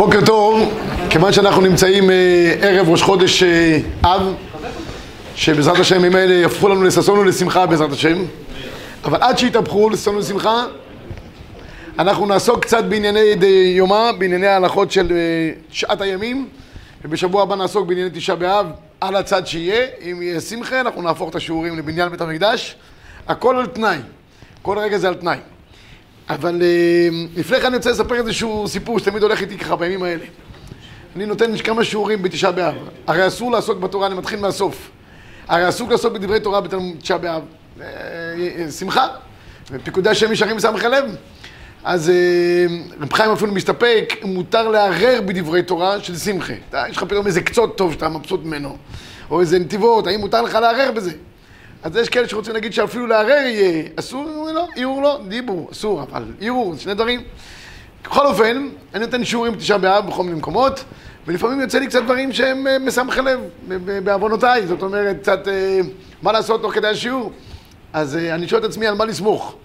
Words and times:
בוקר 0.00 0.26
טוב, 0.26 0.80
כיוון 1.10 1.32
שאנחנו 1.32 1.62
נמצאים 1.62 2.10
אה, 2.10 2.54
ערב 2.60 2.88
ראש 2.88 3.02
חודש 3.02 3.42
אה, 3.42 3.78
אב, 4.02 4.34
שבעזרת 5.34 5.78
השם 5.78 5.96
ימים 5.96 6.14
האלה 6.14 6.34
יהפכו 6.34 6.68
לנו 6.68 6.82
לששון 6.82 7.18
ולשמחה 7.18 7.66
בעזרת 7.66 7.92
השם, 7.92 8.18
אבל 9.04 9.18
עד 9.22 9.38
שיתהפכו 9.38 9.90
לששון 9.90 10.16
ולשמחה, 10.16 10.64
אנחנו 11.98 12.26
נעסוק 12.26 12.64
קצת 12.64 12.84
בענייני 12.84 13.20
יומא, 13.76 14.12
בענייני 14.18 14.46
ההלכות 14.46 14.90
של 14.90 15.12
אה, 15.12 15.52
שעת 15.70 16.00
הימים, 16.00 16.48
ובשבוע 17.04 17.42
הבא 17.42 17.56
נעסוק 17.56 17.88
בענייני 17.88 18.10
תשעה 18.12 18.36
באב, 18.36 18.66
על 19.00 19.16
הצד 19.16 19.46
שיהיה, 19.46 19.86
אם 20.02 20.22
יהיה 20.22 20.40
שמחה 20.40 20.80
אנחנו 20.80 21.02
נהפוך 21.02 21.30
את 21.30 21.34
השיעורים 21.34 21.78
לבניין 21.78 22.08
בית 22.08 22.20
המקדש, 22.20 22.76
הכל 23.28 23.56
על 23.56 23.66
תנאי, 23.66 23.98
כל 24.62 24.78
רגע 24.78 24.98
זה 24.98 25.08
על 25.08 25.14
תנאי. 25.14 25.38
אבל 26.30 26.62
אה, 26.62 27.08
לפני 27.36 27.60
כן 27.60 27.66
אני 27.66 27.76
רוצה 27.76 27.90
לספר 27.90 28.14
איזשהו 28.14 28.68
סיפור 28.68 28.98
שתמיד 28.98 29.22
הולך 29.22 29.40
איתי 29.40 29.58
ככה 29.58 29.76
בימים 29.76 30.02
האלה. 30.02 30.24
אני 31.16 31.26
נותן 31.26 31.56
כמה 31.58 31.84
שיעורים 31.84 32.22
בתשעה 32.22 32.52
באב. 32.52 32.74
הרי 33.06 33.26
אסור 33.26 33.52
לעסוק 33.52 33.78
בתורה, 33.78 34.06
אני 34.06 34.14
מתחיל 34.14 34.40
מהסוף. 34.40 34.90
הרי 35.48 35.68
אסור 35.68 35.90
לעסוק 35.90 36.12
בדברי 36.12 36.40
תורה 36.40 36.60
בתשעה 36.60 37.18
באב. 37.18 37.42
אה, 37.80 37.86
אה, 38.58 38.70
שמחה. 38.70 39.06
ופיקודי 39.70 40.10
השם 40.10 40.32
ישרים 40.32 40.56
מסמכי 40.56 40.88
לב. 40.88 41.04
אז 41.84 42.12
רב 43.00 43.12
חיים 43.12 43.30
אפילו 43.30 43.52
מסתפק, 43.52 44.14
מותר 44.22 44.68
לערער 44.68 45.20
בדברי 45.26 45.62
תורה 45.62 46.00
של 46.00 46.16
שמחה. 46.16 46.52
יש 46.88 46.96
לך 46.96 47.04
פתאום 47.04 47.26
איזה 47.26 47.40
קצות 47.40 47.76
טוב 47.76 47.92
שאתה 47.92 48.08
מבסוט 48.08 48.44
ממנו, 48.44 48.76
או 49.30 49.40
איזה 49.40 49.58
נתיבות, 49.58 50.06
האם 50.06 50.20
מותר 50.20 50.42
לך 50.42 50.54
לערער 50.54 50.92
בזה? 50.92 51.10
אז 51.82 51.96
יש 51.96 52.08
כאלה 52.08 52.28
שרוצים 52.28 52.54
להגיד 52.54 52.72
שאפילו 52.72 53.06
לערער 53.06 53.46
יהיה 53.46 53.82
אסור, 53.96 54.50
לא, 54.54 54.66
ערעור 54.76 55.02
לא, 55.02 55.20
דיבור, 55.28 55.68
אסור, 55.72 56.02
אבל 56.02 56.24
ערעור, 56.40 56.76
שני 56.76 56.94
דברים. 56.94 57.20
בכל 58.04 58.26
אופן, 58.26 58.68
אני 58.94 59.04
נותן 59.04 59.24
שיעורים 59.24 59.54
תשעה 59.54 59.78
באב 59.78 60.06
בכל 60.06 60.22
מיני 60.22 60.36
מקומות, 60.38 60.84
ולפעמים 61.26 61.60
יוצא 61.60 61.78
לי 61.78 61.86
קצת 61.86 62.02
דברים 62.02 62.32
שהם 62.32 62.66
אה, 62.66 62.78
משמחי 62.78 63.20
לב 63.20 63.40
בעוונותיי, 64.04 64.66
זאת 64.66 64.82
אומרת, 64.82 65.16
קצת 65.22 65.48
אה, 65.48 65.80
מה 66.22 66.32
לעשות 66.32 66.62
תוך 66.62 66.74
כדי 66.74 66.88
השיעור. 66.88 67.32
אז 67.92 68.16
אה, 68.16 68.34
אני 68.34 68.48
שואל 68.48 68.60
את 68.60 68.68
עצמי 68.68 68.86
על 68.86 68.94
מה 68.94 69.04
לסמוך. 69.04 69.56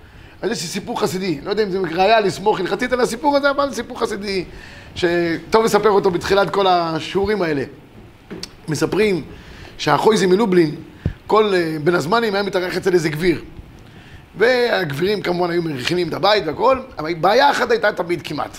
אז 0.41 0.51
יש 0.51 0.61
לי 0.61 0.67
סיפור 0.67 1.01
חסידי, 1.01 1.39
לא 1.43 1.49
יודע 1.49 1.63
אם 1.63 1.71
זה 1.71 1.79
ראייה 1.95 2.19
לסמוך 2.19 2.59
הלכתית 2.59 2.93
על 2.93 3.01
הסיפור 3.01 3.37
הזה, 3.37 3.49
אבל 3.49 3.73
סיפור 3.73 3.99
חסידי 3.99 4.45
שטוב 4.95 5.65
לספר 5.65 5.89
אותו 5.89 6.11
בתחילת 6.11 6.49
כל 6.49 6.67
השיעורים 6.67 7.41
האלה. 7.41 7.63
מספרים 8.67 9.23
שהחויזי 9.77 10.25
מלובלין, 10.25 10.75
כל 11.27 11.53
אה, 11.55 11.77
בין 11.83 11.95
הזמנים 11.95 12.33
היה 12.33 12.43
מתארח 12.43 12.77
אצל 12.77 12.93
איזה 12.93 13.09
גביר. 13.09 13.41
והגבירים 14.37 15.21
כמובן 15.21 15.51
היו 15.51 15.61
מריחים 15.61 16.07
את 16.07 16.13
הבית 16.13 16.43
והכל, 16.47 16.79
אבל 16.99 17.13
בעיה 17.13 17.51
אחת 17.51 17.71
הייתה 17.71 17.91
תמיד 17.91 18.21
כמעט. 18.21 18.57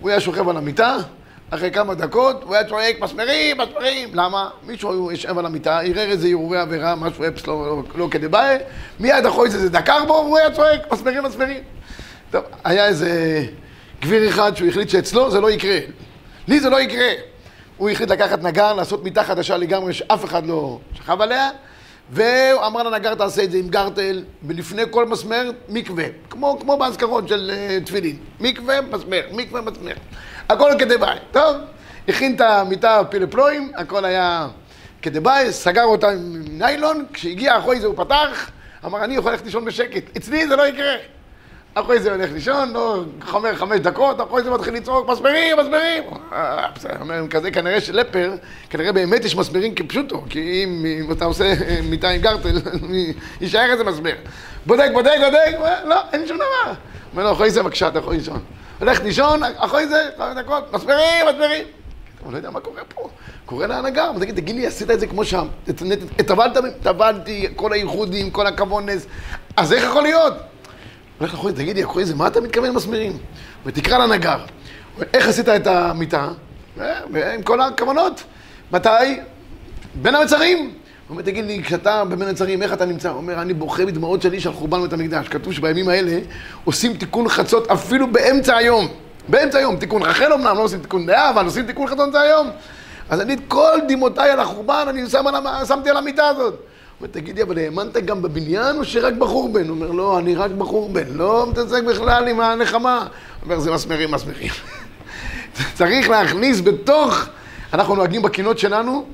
הוא 0.00 0.10
היה 0.10 0.20
שוכב 0.20 0.48
על 0.48 0.56
המיטה, 0.56 0.96
אחרי 1.50 1.70
כמה 1.70 1.94
דקות 1.94 2.42
הוא 2.42 2.54
היה 2.54 2.64
צועק 2.64 3.00
מסמרים, 3.00 3.58
מסמרים. 3.58 4.08
למה? 4.12 4.48
מישהו 4.66 5.10
יושב 5.10 5.38
על 5.38 5.46
המיטה, 5.46 5.80
ערער 5.80 6.10
איזה 6.10 6.28
הרהורי 6.28 6.58
עבירה, 6.58 6.94
משהו 6.94 7.24
אפס 7.28 7.46
לא, 7.46 7.66
לא, 7.66 7.82
לא 7.94 8.08
כדבעי, 8.10 8.56
מיד 9.00 9.26
אחרי 9.26 9.50
זה 9.50 9.70
דקר 9.70 10.04
בו, 10.06 10.12
והוא 10.12 10.38
היה 10.38 10.50
צועק 10.50 10.92
מסמרים, 10.92 11.22
מסמרים. 11.22 11.62
טוב, 12.30 12.44
היה 12.64 12.86
איזה 12.86 13.44
גביר 14.02 14.28
אחד 14.28 14.56
שהוא 14.56 14.68
החליט 14.68 14.88
שאצלו 14.88 15.30
זה 15.30 15.40
לא 15.40 15.50
יקרה. 15.50 15.78
לי 16.48 16.60
זה 16.60 16.70
לא 16.70 16.80
יקרה. 16.80 17.08
הוא 17.76 17.90
החליט 17.90 18.10
לקחת 18.10 18.42
נגר, 18.42 18.72
לעשות 18.72 19.04
מיטה 19.04 19.24
חדשה 19.24 19.56
לגמרי 19.56 19.92
שאף 19.92 20.24
אחד 20.24 20.46
לא 20.46 20.78
שכב 20.94 21.20
עליה. 21.20 21.50
והוא 22.10 22.66
אמר 22.66 22.82
לנגר 22.82 23.14
תעשה 23.14 23.42
את 23.42 23.50
זה 23.50 23.58
עם 23.58 23.68
גרטל, 23.68 24.24
ולפני 24.42 24.82
כל 24.90 25.06
מסמר, 25.06 25.50
מקווה. 25.68 26.04
כמו, 26.30 26.58
כמו 26.60 26.76
באזכרות 26.76 27.28
של 27.28 27.50
uh, 27.54 27.86
תפילין. 27.86 28.16
מקווה, 28.40 28.80
מסמר, 28.80 29.20
מקווה, 29.32 29.60
מסמר. 29.60 29.94
הכל 30.48 30.70
כדבעי. 30.78 31.18
טוב, 31.30 31.56
הכין 32.08 32.36
את 32.36 32.40
המיטה 32.40 33.00
פילפלואים, 33.10 33.72
הכל 33.76 34.04
היה 34.04 34.48
כדבעי, 35.02 35.52
סגר 35.52 35.84
אותה 35.84 36.10
עם 36.10 36.42
ניילון, 36.48 37.04
כשהגיע 37.12 37.58
אחרי 37.58 37.80
זה 37.80 37.86
הוא 37.86 37.96
פתח, 37.96 38.50
אמר, 38.84 39.04
אני 39.04 39.16
יכול 39.16 39.30
ללכת 39.30 39.44
לישון 39.44 39.64
בשקט. 39.64 40.16
אצלי 40.16 40.48
זה 40.48 40.56
לא 40.56 40.66
יקרה. 40.66 40.94
אחרי 41.74 42.00
זה 42.00 42.12
הולך 42.12 42.32
לישון, 42.32 42.72
לא 42.72 43.02
חומר 43.26 43.56
חמש 43.56 43.80
דקות, 43.80 44.20
אחרי 44.20 44.42
זה 44.42 44.50
מתחיל 44.50 44.74
לצעוק, 44.74 45.08
מסמרים, 45.08 45.56
מסמרים. 45.58 46.02
אה, 46.32 46.66
בסדר, 46.74 47.26
כזה 47.30 47.50
כנראה 47.50 47.80
שלפר, 47.80 48.32
כנראה 48.70 48.92
באמת 48.92 49.24
יש 49.24 49.36
מסמרים 49.36 49.74
כפשוטו, 49.74 50.24
כי 50.30 50.64
אם 50.64 51.12
אתה 51.12 51.24
עושה 51.24 51.44
אה, 51.44 51.78
מיטה 51.82 52.08
עם 52.08 52.20
גרטל, 52.20 52.60
יישאר 53.40 53.72
איזה 53.72 53.84
מסמר. 53.84 54.14
בודק, 54.66 54.88
בודק, 54.92 55.16
בודק, 55.24 55.58
לא, 55.84 56.00
אין 56.12 56.26
שום 56.26 56.36
דבר. 56.36 56.72
אומר 57.12 57.24
לו, 57.24 57.32
אחרי 57.32 57.50
זה 57.50 57.62
בבקשה, 57.62 57.88
אתה 57.88 57.98
יכול 57.98 58.14
לישון. 58.14 58.40
הולך 58.78 59.02
לישון, 59.02 59.40
אחרי 59.56 59.88
זה, 59.88 60.10
חמש 60.18 60.44
דקות, 60.44 60.72
מסמרים, 60.72 61.26
מסמרים. 61.28 61.64
הוא 62.24 62.32
לא 62.32 62.36
יודע 62.36 62.50
מה 62.50 62.60
קורה 62.60 62.82
פה. 62.94 63.08
קורא 63.46 63.66
להנהגה, 63.66 64.06
הוא 64.06 64.20
תגיד, 64.20 64.36
תגיד 64.36 64.56
לי, 64.56 64.66
עשית 64.66 64.90
את 64.90 65.00
זה 65.00 65.06
כמו 65.06 65.24
שם. 65.24 65.46
טבלת, 66.26 66.56
טבלתי, 66.82 67.48
כל 67.56 67.72
הייחודים, 67.72 68.30
כל 68.30 68.46
הכוונס. 68.46 69.06
אז 69.56 69.72
איך 69.72 69.84
יכול 69.84 70.02
להיות? 70.02 70.34
הולך 71.18 71.34
לחורי, 71.34 71.52
תגידי, 71.52 71.84
אחרי 71.84 72.04
זה, 72.04 72.14
מה 72.14 72.26
אתה 72.26 72.40
מתכוון 72.40 72.70
מסמרים? 72.70 73.18
ותקרא 73.66 73.98
לנגר. 73.98 74.38
איך 75.14 75.28
עשית 75.28 75.48
את 75.48 75.66
המיטה? 75.66 76.28
עם 77.34 77.42
כל 77.44 77.60
הכוונות. 77.60 78.22
מתי? 78.72 78.88
בין 79.94 80.14
המצרים. 80.14 80.58
הוא 80.58 80.70
אומר, 81.10 81.22
תגיד 81.22 81.44
לי, 81.44 81.62
כשאתה 81.62 82.04
בבין 82.04 82.28
המצרים, 82.28 82.62
איך 82.62 82.72
אתה 82.72 82.84
נמצא? 82.84 83.08
הוא 83.08 83.16
אומר, 83.16 83.42
אני 83.42 83.54
בוכה 83.54 83.86
בדמעות 83.86 84.22
שלי 84.22 84.40
של 84.40 84.52
חורבן 84.52 84.82
בית 84.82 84.92
המקדש. 84.92 85.28
כתוב 85.28 85.52
שבימים 85.52 85.88
האלה 85.88 86.18
עושים 86.64 86.96
תיקון 86.96 87.28
חצות 87.28 87.70
אפילו 87.70 88.12
באמצע 88.12 88.56
היום. 88.56 88.88
באמצע 89.28 89.58
היום, 89.58 89.76
תיקון 89.76 90.02
רחל 90.02 90.32
אמנם, 90.32 90.56
לא 90.56 90.62
עושים 90.62 90.80
תיקון 90.80 91.06
דעה, 91.06 91.30
אבל 91.30 91.44
עושים 91.44 91.66
תיקון 91.66 91.86
חצות 91.86 91.98
באמצע 91.98 92.20
היום. 92.20 92.50
אז 93.10 93.20
אני 93.20 93.34
את 93.34 93.38
כל 93.48 93.78
דמעותיי 93.88 94.30
על 94.30 94.40
החורבן, 94.40 94.86
אני 94.88 95.06
שם 95.10 95.26
על, 95.26 95.64
שמתי 95.66 95.90
על 95.90 95.96
המיטה 95.96 96.26
הזאת. 96.26 96.54
אומר, 97.04 97.12
תגידי, 97.12 97.42
אבל 97.42 97.58
האמנת 97.58 97.96
גם 97.96 98.22
בבניין 98.22 98.76
או 98.76 98.84
שרק 98.84 99.14
בחורבן? 99.14 99.68
הוא 99.68 99.76
אומר, 99.76 99.90
לא, 99.90 100.18
אני 100.18 100.34
רק 100.34 100.50
בחורבן, 100.50 101.06
לא 101.08 101.46
מתעסק 101.50 101.82
בכלל 101.82 102.28
עם 102.28 102.40
הנחמה. 102.40 102.98
הוא 102.98 103.08
אומר, 103.42 103.58
זה 103.58 103.70
מסמרים, 103.70 104.10
מסמרים. 104.10 104.52
צריך 105.78 106.08
להכניס 106.08 106.60
בתוך, 106.60 107.26
אנחנו 107.72 107.94
נוהגים 107.94 108.22
בקינות 108.22 108.58
שלנו, 108.58 109.06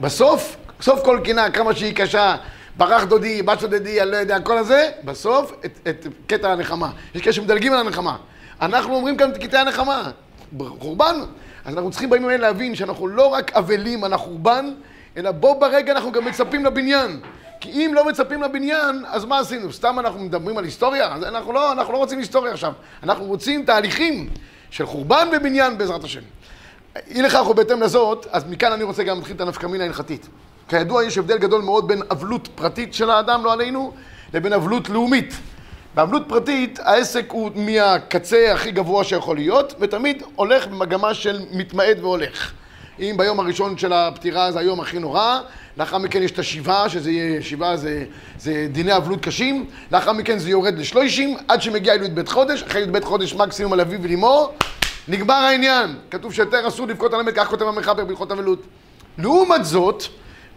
בסוף, 0.00 0.56
סוף 0.80 1.04
כל 1.04 1.20
קינה, 1.24 1.50
כמה 1.50 1.74
שהיא 1.74 1.94
קשה, 1.94 2.36
ברח 2.76 3.04
דודי, 3.04 3.42
בת 3.42 3.60
שודדי, 3.60 4.02
אני 4.02 4.10
לא 4.10 4.16
יודע, 4.16 4.40
כל 4.40 4.58
הזה, 4.58 4.90
בסוף 5.04 5.52
את, 5.64 5.78
את 5.88 6.06
קטע 6.26 6.52
הנחמה. 6.52 6.90
יש 7.14 7.22
כאלה 7.22 7.32
שמדלגים 7.32 7.72
על 7.72 7.78
הנחמה. 7.78 8.16
אנחנו 8.60 8.94
אומרים 8.94 9.16
כאן 9.16 9.30
את 9.30 9.36
קטעי 9.36 9.60
הנחמה. 9.60 10.10
חורבן. 10.58 11.16
אז 11.64 11.74
אנחנו 11.74 11.90
צריכים 11.90 12.10
בימים 12.10 12.28
האלה 12.28 12.48
להבין 12.48 12.74
שאנחנו 12.74 13.08
לא 13.08 13.26
רק 13.26 13.56
אבלים 13.56 14.04
על 14.04 14.12
החורבן, 14.12 14.70
אלא 15.16 15.30
בו 15.30 15.60
ברגע 15.60 15.92
אנחנו 15.92 16.12
גם 16.12 16.24
מצפים 16.24 16.64
לבניין. 16.64 17.20
כי 17.60 17.70
אם 17.70 17.92
לא 17.94 18.04
מצפים 18.08 18.42
לבניין, 18.42 19.04
אז 19.06 19.24
מה 19.24 19.38
עשינו? 19.38 19.72
סתם 19.72 19.98
אנחנו 19.98 20.20
מדברים 20.20 20.58
על 20.58 20.64
היסטוריה? 20.64 21.14
אנחנו 21.14 21.52
לא, 21.52 21.72
אנחנו 21.72 21.92
לא 21.92 21.98
רוצים 21.98 22.18
היסטוריה 22.18 22.52
עכשיו. 22.52 22.72
אנחנו 23.02 23.24
רוצים 23.24 23.64
תהליכים 23.64 24.30
של 24.70 24.86
חורבן 24.86 25.28
ובניין 25.32 25.78
בעזרת 25.78 26.04
השם. 26.04 26.20
אי 27.06 27.22
לכך 27.22 27.48
ובהתאם 27.50 27.82
לזאת, 27.82 28.26
אז 28.30 28.44
מכאן 28.44 28.72
אני 28.72 28.82
רוצה 28.82 29.02
גם 29.02 29.16
להתחיל 29.16 29.36
את 29.36 29.40
הנפקמינה 29.40 29.84
ההלכתית. 29.84 30.28
כידוע, 30.68 31.04
יש 31.04 31.18
הבדל 31.18 31.38
גדול 31.38 31.62
מאוד 31.62 31.88
בין 31.88 32.02
אבלות 32.10 32.48
פרטית 32.54 32.94
של 32.94 33.10
האדם, 33.10 33.44
לא 33.44 33.52
עלינו, 33.52 33.92
לבין 34.34 34.52
אבלות 34.52 34.88
לאומית. 34.88 35.34
באבלות 35.94 36.22
פרטית, 36.28 36.78
העסק 36.82 37.24
הוא 37.30 37.50
מהקצה 37.54 38.52
הכי 38.52 38.70
גבוה 38.70 39.04
שיכול 39.04 39.36
להיות, 39.36 39.74
ותמיד 39.80 40.22
הולך 40.36 40.66
במגמה 40.66 41.14
של 41.14 41.40
מתמעט 41.52 41.96
והולך. 42.00 42.52
אם 43.00 43.14
ביום 43.16 43.40
הראשון 43.40 43.78
של 43.78 43.92
הפטירה 43.92 44.52
זה 44.52 44.58
היום 44.58 44.80
הכי 44.80 44.98
נורא, 44.98 45.40
לאחר 45.76 45.98
מכן 45.98 46.22
יש 46.22 46.30
את 46.30 46.38
השבעה, 46.38 46.88
שזה 46.88 47.10
יהיה, 47.10 47.42
שבעה 47.42 47.76
זה, 47.76 48.04
זה 48.38 48.68
דיני 48.72 48.96
אבלות 48.96 49.20
קשים, 49.22 49.66
לאחר 49.92 50.12
מכן 50.12 50.38
זה 50.38 50.50
יורד 50.50 50.78
לשלושים, 50.78 51.36
עד 51.48 51.62
שמגיע 51.62 51.94
אלו 51.94 52.06
בית 52.14 52.28
חודש, 52.28 52.62
אחרי 52.62 52.86
בית 52.86 53.04
חודש 53.04 53.34
מקסימום 53.34 53.72
על 53.72 53.80
אביו 53.80 54.02
ולאמו, 54.02 54.52
נגמר 55.08 55.34
העניין. 55.34 55.94
כתוב 56.10 56.34
שיותר 56.34 56.68
אסור 56.68 56.86
לבכות 56.86 57.14
על 57.14 57.20
המת, 57.20 57.34
כך 57.34 57.48
כותב 57.48 57.64
המחבר 57.64 58.04
בהלכות 58.04 58.32
אבלות. 58.32 58.62
לעומת 59.18 59.64
זאת, 59.64 60.02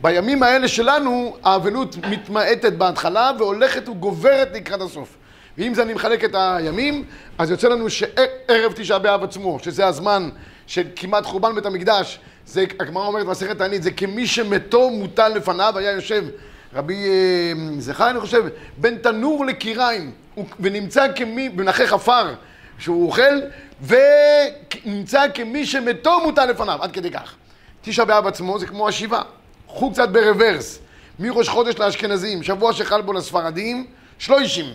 בימים 0.02 0.44
האלה 0.44 0.68
שלנו, 0.68 1.36
האבלות 1.44 1.96
מתמעטת 2.10 2.74
בהתחלה 2.74 3.32
והולכת 3.40 3.90
וגוברת 3.90 4.50
לקראת 4.54 4.82
הסוף. 4.82 5.18
ואם 5.58 5.74
זה 5.74 5.82
אני 5.82 5.94
מחלק 5.94 6.24
את 6.24 6.36
הימים, 6.36 7.04
אז 7.38 7.52
יוצא 7.52 7.68
לנו 7.68 7.90
שערב 7.90 8.72
תשעה 8.76 9.00
באב 9.00 9.24
עצמו, 9.24 9.60
שזה 9.62 9.88
הזמן 9.88 10.30
של 10.72 10.84
כמעט 10.96 11.26
חורבן 11.26 11.56
בית 11.56 11.66
המקדש, 11.66 12.20
זה, 12.46 12.66
הגמרא 12.80 13.06
אומרת 13.06 13.26
במסכת 13.26 13.58
תענית, 13.58 13.84
זה 13.84 13.92
כמי 13.92 14.28
שמתו 14.28 14.90
מוטל 14.90 15.28
לפניו, 15.28 15.74
היה 15.78 15.92
יושב 15.92 16.26
רבי 16.74 17.06
אה, 17.06 17.54
זכר, 17.80 18.10
אני 18.10 18.20
חושב, 18.20 18.44
בין 18.78 18.98
תנור 18.98 19.46
לקיריים, 19.46 20.12
ונמצא 20.60 21.08
כמי, 21.16 21.50
בנחך 21.50 21.94
עפר 21.94 22.34
שהוא 22.80 23.08
אוכל, 23.08 23.40
ונמצא 23.82 25.26
כמי 25.34 25.66
שמתו 25.66 26.20
מוטל 26.20 26.46
לפניו, 26.46 26.80
עד 26.82 26.92
כדי 26.92 27.12
כך. 27.12 27.36
תשעה 27.82 28.06
באב 28.06 28.28
עצמו 28.28 28.60
זה 28.60 28.66
כמו 28.66 28.88
השבעה. 28.88 29.24
קחו 29.68 29.92
קצת 29.92 30.10
ברוורס, 30.10 30.80
מראש 31.20 31.50
חודש 31.50 31.76
לאשכנזים, 31.80 32.44
שבוע 32.44 32.74
שחל 32.74 33.02
בו 33.02 33.14
לספרדים, 33.14 33.86
שלושים. 34.20 34.66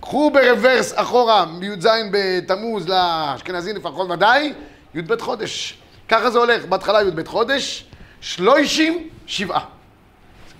קחו 0.00 0.30
ברוורס 0.30 0.92
אחורה, 0.96 1.44
מי"ז 1.46 1.88
בתמוז 2.10 2.88
לאשכנזים 2.88 3.76
לפחות 3.76 4.10
ודאי, 4.10 4.52
י"ב 4.94 5.20
חודש. 5.20 5.78
ככה 6.08 6.30
זה 6.30 6.38
הולך, 6.38 6.64
בהתחלה 6.64 7.02
י"ב 7.02 7.26
חודש, 7.26 7.84
שלושים 8.20 9.08
שבעה. 9.26 9.64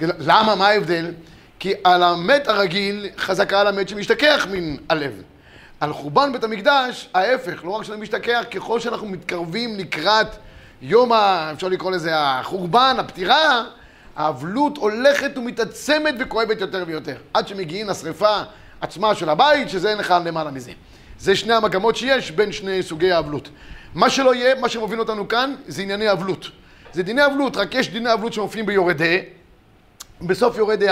למה? 0.00 0.54
מה 0.54 0.68
ההבדל? 0.68 1.10
כי 1.58 1.72
על 1.84 2.02
המת 2.02 2.48
הרגיל 2.48 3.06
חזקה 3.18 3.60
על 3.60 3.66
המת 3.66 3.88
שמשתכח 3.88 4.46
מן 4.50 4.76
הלב. 4.88 5.22
על 5.80 5.92
חורבן 5.92 6.32
בית 6.32 6.44
המקדש, 6.44 7.08
ההפך, 7.14 7.64
לא 7.64 7.70
רק 7.70 7.82
שאני 7.82 8.00
משתכח, 8.00 8.44
ככל 8.50 8.80
שאנחנו 8.80 9.06
מתקרבים 9.06 9.78
לקראת 9.78 10.26
יום, 10.82 11.12
ה... 11.12 11.50
אפשר 11.52 11.68
לקרוא 11.68 11.90
לזה 11.90 12.10
החורבן, 12.14 12.96
הפטירה, 12.98 13.64
האבלות 14.16 14.76
הולכת 14.76 15.38
ומתעצמת 15.38 16.14
וכואבת 16.18 16.60
יותר 16.60 16.84
ויותר. 16.86 17.16
עד 17.34 17.48
שמגיעים 17.48 17.88
לשרפה 17.88 18.40
עצמה 18.80 19.14
של 19.14 19.28
הבית, 19.28 19.68
שזה 19.68 19.90
אין 19.90 19.98
לך 19.98 20.14
למעלה 20.24 20.50
מזה. 20.50 20.72
זה 21.18 21.36
שני 21.36 21.54
המגמות 21.54 21.96
שיש 21.96 22.30
בין 22.30 22.52
שני 22.52 22.82
סוגי 22.82 23.12
האבלות. 23.12 23.48
מה 23.94 24.10
שלא 24.10 24.34
יהיה, 24.34 24.54
מה 24.54 24.68
שמוביל 24.68 25.00
אותנו 25.00 25.28
כאן, 25.28 25.54
זה 25.66 25.82
ענייני 25.82 26.12
אבלות. 26.12 26.50
זה 26.92 27.02
דיני 27.02 27.26
אבלות, 27.26 27.56
רק 27.56 27.74
יש 27.74 27.88
דיני 27.88 28.12
אבלות 28.12 28.32
שמופיעים 28.32 28.66
ביורדי, 28.66 29.22
בסוף 30.20 30.58
יורדי 30.58 30.86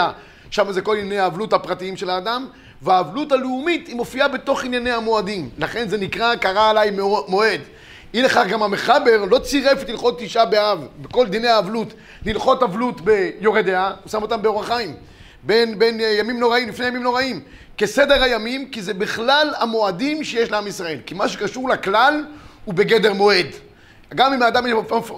שם 0.50 0.73
זה 0.73 0.81
כל 0.81 0.97
ענייני 0.97 1.19
האבלות 1.19 1.52
הפרטיים 1.52 1.97
של 1.97 2.11
האדם, 2.11 2.47
והאבלות 2.82 3.32
הלאומית 3.32 3.88
היא 3.88 3.97
מופיעה 3.97 4.29
בתוך 4.29 4.64
ענייני 4.64 4.91
המועדים. 4.91 5.50
לכן 5.58 5.88
זה 5.88 5.99
נקרא, 5.99 6.37
קרא 6.37 6.70
עליי 6.70 6.91
מועד. 7.29 7.61
אי 8.14 8.23
לכך 8.23 8.44
גם 8.49 8.62
המחבר 8.62 9.25
לא 9.31 9.38
צירף 9.38 9.82
את 9.82 9.88
הלכות 9.88 10.19
תשעה 10.19 10.46
באב, 10.46 10.87
בכל 11.00 11.26
דיני 11.26 11.49
האבלות, 11.49 11.94
להלכות 12.26 12.62
אבלות 12.62 13.00
ביורד 13.00 13.67
דעה, 13.67 13.93
הוא 14.03 14.11
שם 14.11 14.23
אותם 14.23 14.43
באורח 14.43 14.67
חיים. 14.67 14.94
בין, 15.43 15.79
בין 15.79 16.00
ימים 16.00 16.41
נוראים, 16.41 16.69
לפני 16.69 16.87
ימים 16.87 17.03
נוראים. 17.03 17.41
כסדר 17.79 18.23
הימים, 18.23 18.70
כי 18.70 18.82
זה 18.82 18.94
בכלל 18.94 19.53
המועדים 19.58 20.25
שיש 20.25 20.50
לעם 20.50 20.67
ישראל. 20.67 20.99
כי 21.06 21.14
מה 21.14 21.29
שקשור 21.29 21.69
לכלל 21.69 22.25
הוא 22.70 22.76
בגדר 22.76 23.12
מועד. 23.12 23.46
גם 24.14 24.32
אם 24.32 24.43
האדם 24.43 24.64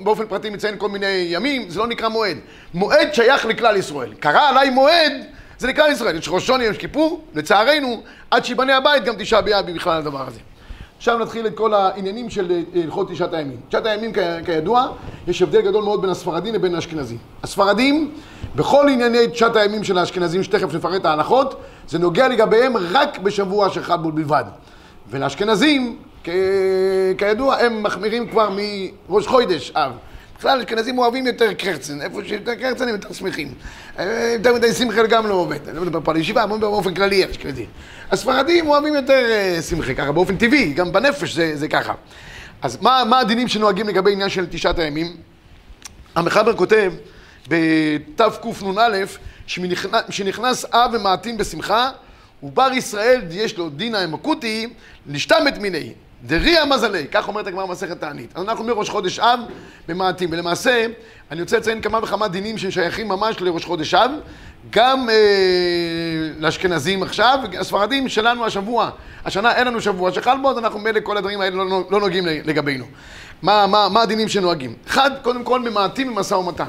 באופן 0.05 0.27
פרטי 0.27 0.51
מציין 0.51 0.79
כל 0.79 0.89
מיני 0.89 1.27
ימים, 1.29 1.71
זה 1.71 1.79
לא 1.79 1.87
נקרא 1.87 2.09
מועד. 2.09 2.37
מועד 2.75 3.15
שייך 3.15 3.47
לכלל 3.47 3.77
ישראל. 3.77 4.15
קרא 4.15 4.49
עליי 4.49 4.71
מועד, 4.71 5.13
זה 5.59 5.69
לכלל 5.69 5.93
ישראל. 5.93 6.17
יש 6.17 6.29
ראשון 6.29 6.61
יום 6.61 6.75
כיפור, 6.75 7.25
לצערנו, 7.35 8.03
עד 8.31 8.45
שיבנה 8.45 8.77
הבית 8.77 9.05
גם 9.05 9.15
תשעה 9.19 9.41
באב 9.41 9.71
בכלל 9.71 9.99
הדבר 9.99 10.27
הזה. 10.27 10.39
עכשיו 10.97 11.19
נתחיל 11.19 11.47
את 11.47 11.57
כל 11.57 11.75
העניינים 11.75 12.31
של 12.31 12.51
אה, 12.51 12.83
הלכות 12.83 13.11
תשעת 13.11 13.35
הימים. 13.35 13.57
תשעת 13.69 13.87
הימים 13.87 14.13
כידוע, 14.45 14.87
יש 15.27 15.43
הבדל 15.43 15.61
גדול 15.61 15.85
מאוד 15.85 16.01
בין 16.01 16.11
הספרדים 16.11 16.55
לבין 16.55 16.75
האשכנזים. 16.75 17.19
הספרדים, 17.43 18.15
בכל 18.57 18.89
ענייני 18.89 19.29
תשעת 19.29 19.57
הימים 19.57 19.85
של 19.85 19.99
האשכנזים, 19.99 20.43
שתכף 20.43 20.75
נפרט 20.75 21.01
את 21.01 21.07
ההלכות, 21.07 21.61
זה 21.89 21.99
נוגע 21.99 22.29
לגביהם 22.29 22.77
רק 22.77 23.19
בשבוע 23.19 23.71
של 23.71 23.83
חד 23.83 24.03
בול 24.03 24.13
בלבד. 24.13 24.45
ולאשכנזים, 25.11 25.99
כידוע, 27.19 27.57
הם 27.57 27.83
מחמירים 27.83 28.29
כבר 28.29 28.51
מראש 29.09 29.27
חוידש, 29.27 29.71
אב. 29.71 29.93
בכלל, 30.39 30.59
אשכנזים 30.59 30.99
אוהבים 30.99 31.27
יותר 31.27 31.53
קרצן, 31.53 32.01
איפה 32.01 32.21
שיותר 32.27 32.55
קרצן 32.55 32.89
הם 32.89 32.95
יותר 32.95 33.13
שמחים. 33.13 33.55
אה, 33.99 34.35
יותר 34.39 34.55
מדי 34.55 34.73
שמחה 34.73 35.07
גם 35.07 35.27
לא 35.27 35.35
עובד, 35.35 35.69
אני 35.69 35.77
לא 35.77 35.83
מדבר 35.83 36.01
פה 36.05 36.11
על 36.11 36.17
ישיבה, 36.17 36.45
אני 36.45 36.59
באופן 36.59 36.95
כללי 36.95 37.31
אשכנזים. 37.31 37.67
הספרדים 38.11 38.69
אוהבים 38.69 38.95
יותר 38.95 39.31
אה, 39.31 39.63
שמחה, 39.63 39.95
ככה 39.95 40.13
באופן 40.13 40.37
טבעי, 40.37 40.73
גם 40.73 40.93
בנפש 40.93 41.35
זה, 41.35 41.57
זה 41.57 41.69
ככה. 41.69 41.95
אז 42.63 42.79
מה, 42.81 43.03
מה 43.09 43.19
הדינים 43.19 43.49
שנוהגים 43.49 43.89
לגבי 43.89 44.13
עניין 44.13 44.29
של 44.29 44.47
תשעת 44.51 44.79
הימים? 44.79 45.17
המחבר 46.15 46.57
כותב 46.57 46.93
בתקנ"א, 47.49 48.89
שנכנס 50.11 50.65
אב 50.73 50.91
ומעטים 50.95 51.37
בשמחה, 51.37 51.91
ובר 52.43 52.71
ישראל 52.73 53.21
יש 53.31 53.59
לו 53.59 53.69
דינא 53.71 54.05
אמקותי, 54.05 54.69
לשתמת 55.07 55.59
מיני. 55.59 55.93
דריה 56.25 56.65
מזלי, 56.65 57.07
כך 57.13 57.29
אומרת 57.29 57.47
הגמרא 57.47 57.67
מסכת 57.67 58.01
תענית. 58.01 58.33
אז 58.35 58.43
אנחנו 58.43 58.65
מראש 58.65 58.91
חודש 58.91 59.19
אב 59.19 59.41
במעטים, 59.89 60.29
ולמעשה 60.33 60.87
אני 61.31 61.41
רוצה 61.41 61.59
לציין 61.59 61.81
כמה 61.81 61.99
וכמה 62.03 62.29
דינים 62.29 62.59
ששייכים 62.59 63.09
ממש 63.09 63.41
לראש 63.41 63.65
חודש 63.65 63.95
אב, 63.95 64.11
גם 64.71 65.09
אה, 65.11 65.15
לאשכנזים 66.39 67.03
עכשיו, 67.03 67.39
הספרדים 67.61 68.09
שלנו 68.09 68.45
השבוע, 68.45 68.91
השנה 69.25 69.55
אין 69.55 69.67
לנו 69.67 69.81
שבוע 69.81 70.13
שחל 70.13 70.37
בו, 70.43 70.51
אז 70.51 70.59
אנחנו 70.59 70.79
מילא 70.79 71.01
כל 71.01 71.17
הדברים 71.17 71.41
האלה 71.41 71.57
לא, 71.57 71.85
לא 71.91 72.01
נוגעים 72.01 72.27
לגבינו. 72.27 72.85
מה, 73.43 73.67
מה, 73.67 73.89
מה 73.89 74.03
הדינים 74.03 74.29
שנוהגים? 74.29 74.75
אחד, 74.89 75.11
קודם 75.23 75.45
כל 75.45 75.61
ממעטים 75.61 76.15
במשא 76.15 76.35
ומתן. 76.35 76.69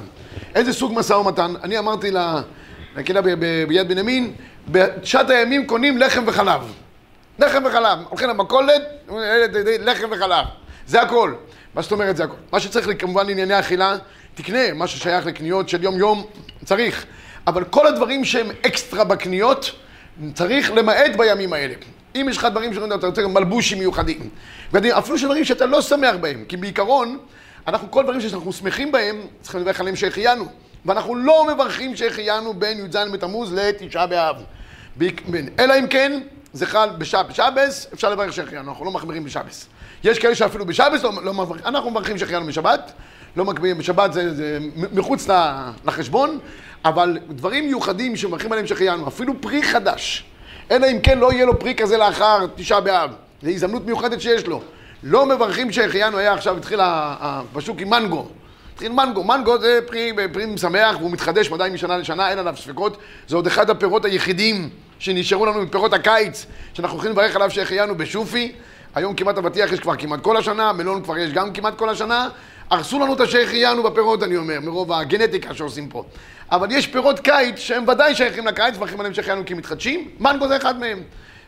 איזה 0.56 0.74
סוג 0.74 0.94
משא 0.96 1.14
ומתן? 1.14 1.54
אני 1.64 1.80
אמרתי 1.80 2.12
לקהילה 2.96 3.22
ביד 3.68 3.88
בנימין, 3.88 4.34
בשעת 4.72 5.30
הימים 5.30 5.68
קונים 5.68 5.98
לחם 5.98 6.24
וחלב. 6.28 6.62
לחם 7.46 7.64
וחלב. 7.66 8.00
הולכים 8.10 8.30
למכולת, 8.30 8.82
לחם 9.80 10.08
וחלב. 10.12 10.46
זה 10.88 11.02
הכל. 11.02 11.34
מה 11.76 11.82
זאת 11.82 11.92
אומרת 11.92 12.18
זה 12.18 12.24
הכל? 12.24 12.36
מה 12.52 12.60
שצריך 12.60 12.90
כמובן 13.00 13.28
לענייני 13.28 13.60
אכילה, 13.60 13.96
תקנה, 14.36 14.74
מה 14.74 14.88
ששייך 14.88 15.26
לקניות 15.26 15.70
של 15.70 15.84
יום-יום, 15.84 16.24
צריך. 16.66 17.06
אבל 17.48 17.64
כל 17.64 17.88
הדברים 17.88 18.26
שהם 18.26 18.48
אקסטרה 18.66 19.04
בקניות, 19.04 19.72
צריך 20.34 20.72
למעט 20.72 21.16
בימים 21.18 21.54
האלה. 21.54 21.74
אם 22.16 22.28
יש 22.30 22.38
לך 22.38 22.46
דברים 22.46 22.74
שאתה 22.74 23.08
רוצה 23.08 23.28
מלבושים 23.28 23.80
מיוחדים, 23.80 24.30
ואפילו 24.72 25.18
שדברים 25.18 25.44
שאתה 25.44 25.66
לא 25.66 25.82
שמח 25.82 26.16
בהם, 26.22 26.46
כי 26.48 26.58
בעיקרון, 26.58 27.18
אנחנו, 27.68 27.92
כל 27.92 28.04
דברים 28.04 28.22
שאנחנו 28.22 28.54
שמחים 28.54 28.92
בהם, 28.92 29.22
צריכים 29.42 29.62
לברך 29.62 29.80
עליהם 29.80 29.96
שהחיינו. 29.96 30.46
ואנחנו 30.86 31.16
לא 31.16 31.48
מברכים 31.54 31.96
שהחיינו 31.96 32.54
בין 32.54 32.86
י"ז 32.86 32.98
בתמוז 33.14 33.54
לתשעה 33.54 34.08
באב. 34.08 34.36
אלא 35.60 35.80
אם 35.80 35.88
כן, 35.88 36.22
זה 36.54 36.66
חל 36.66 36.90
בשבס, 36.98 37.88
אפשר 37.94 38.10
לברך 38.10 38.34
שהחיינו, 38.34 38.72
אנחנו 38.72 38.86
לא 38.86 38.92
מחמירים 38.92 39.24
בשבס. 39.24 39.68
יש 40.04 40.20
כאלה 40.20 40.36
שאפילו 40.36 40.66
בשבס 40.66 41.04
לא, 41.04 41.12
לא 41.24 41.34
מברכים, 41.34 41.66
אנחנו 41.66 41.92
מברכים 41.92 42.18
שהחיינו 42.18 42.46
בשבת, 42.46 42.92
לא 43.36 43.46
מקבילים 43.46 43.78
בשבת, 43.78 44.14
זה, 44.14 44.34
זה 44.34 44.60
מחוץ 44.76 45.28
לחשבון, 45.86 46.40
אבל 46.86 47.18
דברים 47.30 47.66
מיוחדים 47.68 48.16
שמברכים 48.16 48.52
עליהם 48.52 48.68
שהחיינו, 48.68 49.08
אפילו 49.08 49.42
פרי 49.42 49.64
חדש, 49.64 50.26
אלא 50.72 50.88
אם 50.92 51.00
כן 51.04 51.20
לא 51.20 51.34
יהיה 51.34 51.46
לו 51.46 51.60
פרי 51.60 51.76
כזה 51.76 51.98
לאחר 51.98 52.46
תשעה 52.56 52.82
באב, 52.82 53.12
זו 53.44 53.50
הזדמנות 53.50 53.86
מיוחדת 53.86 54.22
שיש 54.22 54.48
לו. 54.48 54.62
לא 55.04 55.26
מברכים 55.26 55.72
שהחיינו, 55.72 56.18
היה 56.18 56.34
עכשיו, 56.34 56.58
התחיל 56.58 56.80
בשוק 57.54 57.82
עם 57.82 57.90
מנגו. 57.90 58.28
התחיל 58.74 58.92
מנגו, 58.92 59.24
מנגו 59.24 59.60
זה 59.60 59.80
פרי, 59.88 60.12
פרי 60.34 60.46
משמח 60.46 60.96
והוא 61.00 61.12
מתחדש 61.12 61.52
מדי 61.52 61.70
משנה 61.74 61.98
לשנה, 61.98 62.30
אין 62.30 62.40
עליו 62.40 62.56
ספקות, 62.58 62.98
זה 63.28 63.36
עוד 63.36 63.48
אחד 63.48 63.70
הפירות 63.70 64.06
היחידים 64.06 64.70
שנשארו 65.00 65.46
לנו 65.46 65.62
מפירות 65.62 65.94
הקיץ, 65.94 66.46
שאנחנו 66.74 66.96
הולכים 66.96 67.12
לברך 67.12 67.36
עליו 67.36 67.52
שהחיינו 67.52 67.98
בשופי. 67.98 68.52
היום 68.96 69.16
כמעט 69.16 69.38
אבטיח 69.38 69.72
יש 69.72 69.80
כבר 69.80 69.96
כמעט 69.96 70.22
כל 70.22 70.38
השנה, 70.38 70.74
מלון 70.74 71.04
כבר 71.04 71.18
יש 71.18 71.32
גם 71.32 71.54
כמעט 71.54 71.78
כל 71.78 71.90
השנה. 71.90 72.30
הרסו 72.70 73.00
לנו 73.00 73.14
את 73.14 73.20
השהחיינו 73.20 73.84
בפירות, 73.84 74.24
אני 74.24 74.38
אומר, 74.38 74.60
מרוב 74.60 74.94
הגנטיקה 74.94 75.54
שעושים 75.54 75.90
פה. 75.90 76.04
אבל 76.52 76.72
יש 76.72 76.88
פירות 76.88 77.20
קיץ 77.20 77.60
שהם 77.60 77.88
ודאי 77.88 78.16
שייכים 78.16 78.48
לקיץ, 78.48 78.76
מברכים 78.76 79.00
עליהם 79.00 79.14
שהחיינו 79.14 79.46
כי 79.46 79.54
מתחדשים, 79.54 80.10
מנגו 80.20 80.48
זה 80.48 80.58
אחד 80.58 80.80
מהם. 80.80 81.04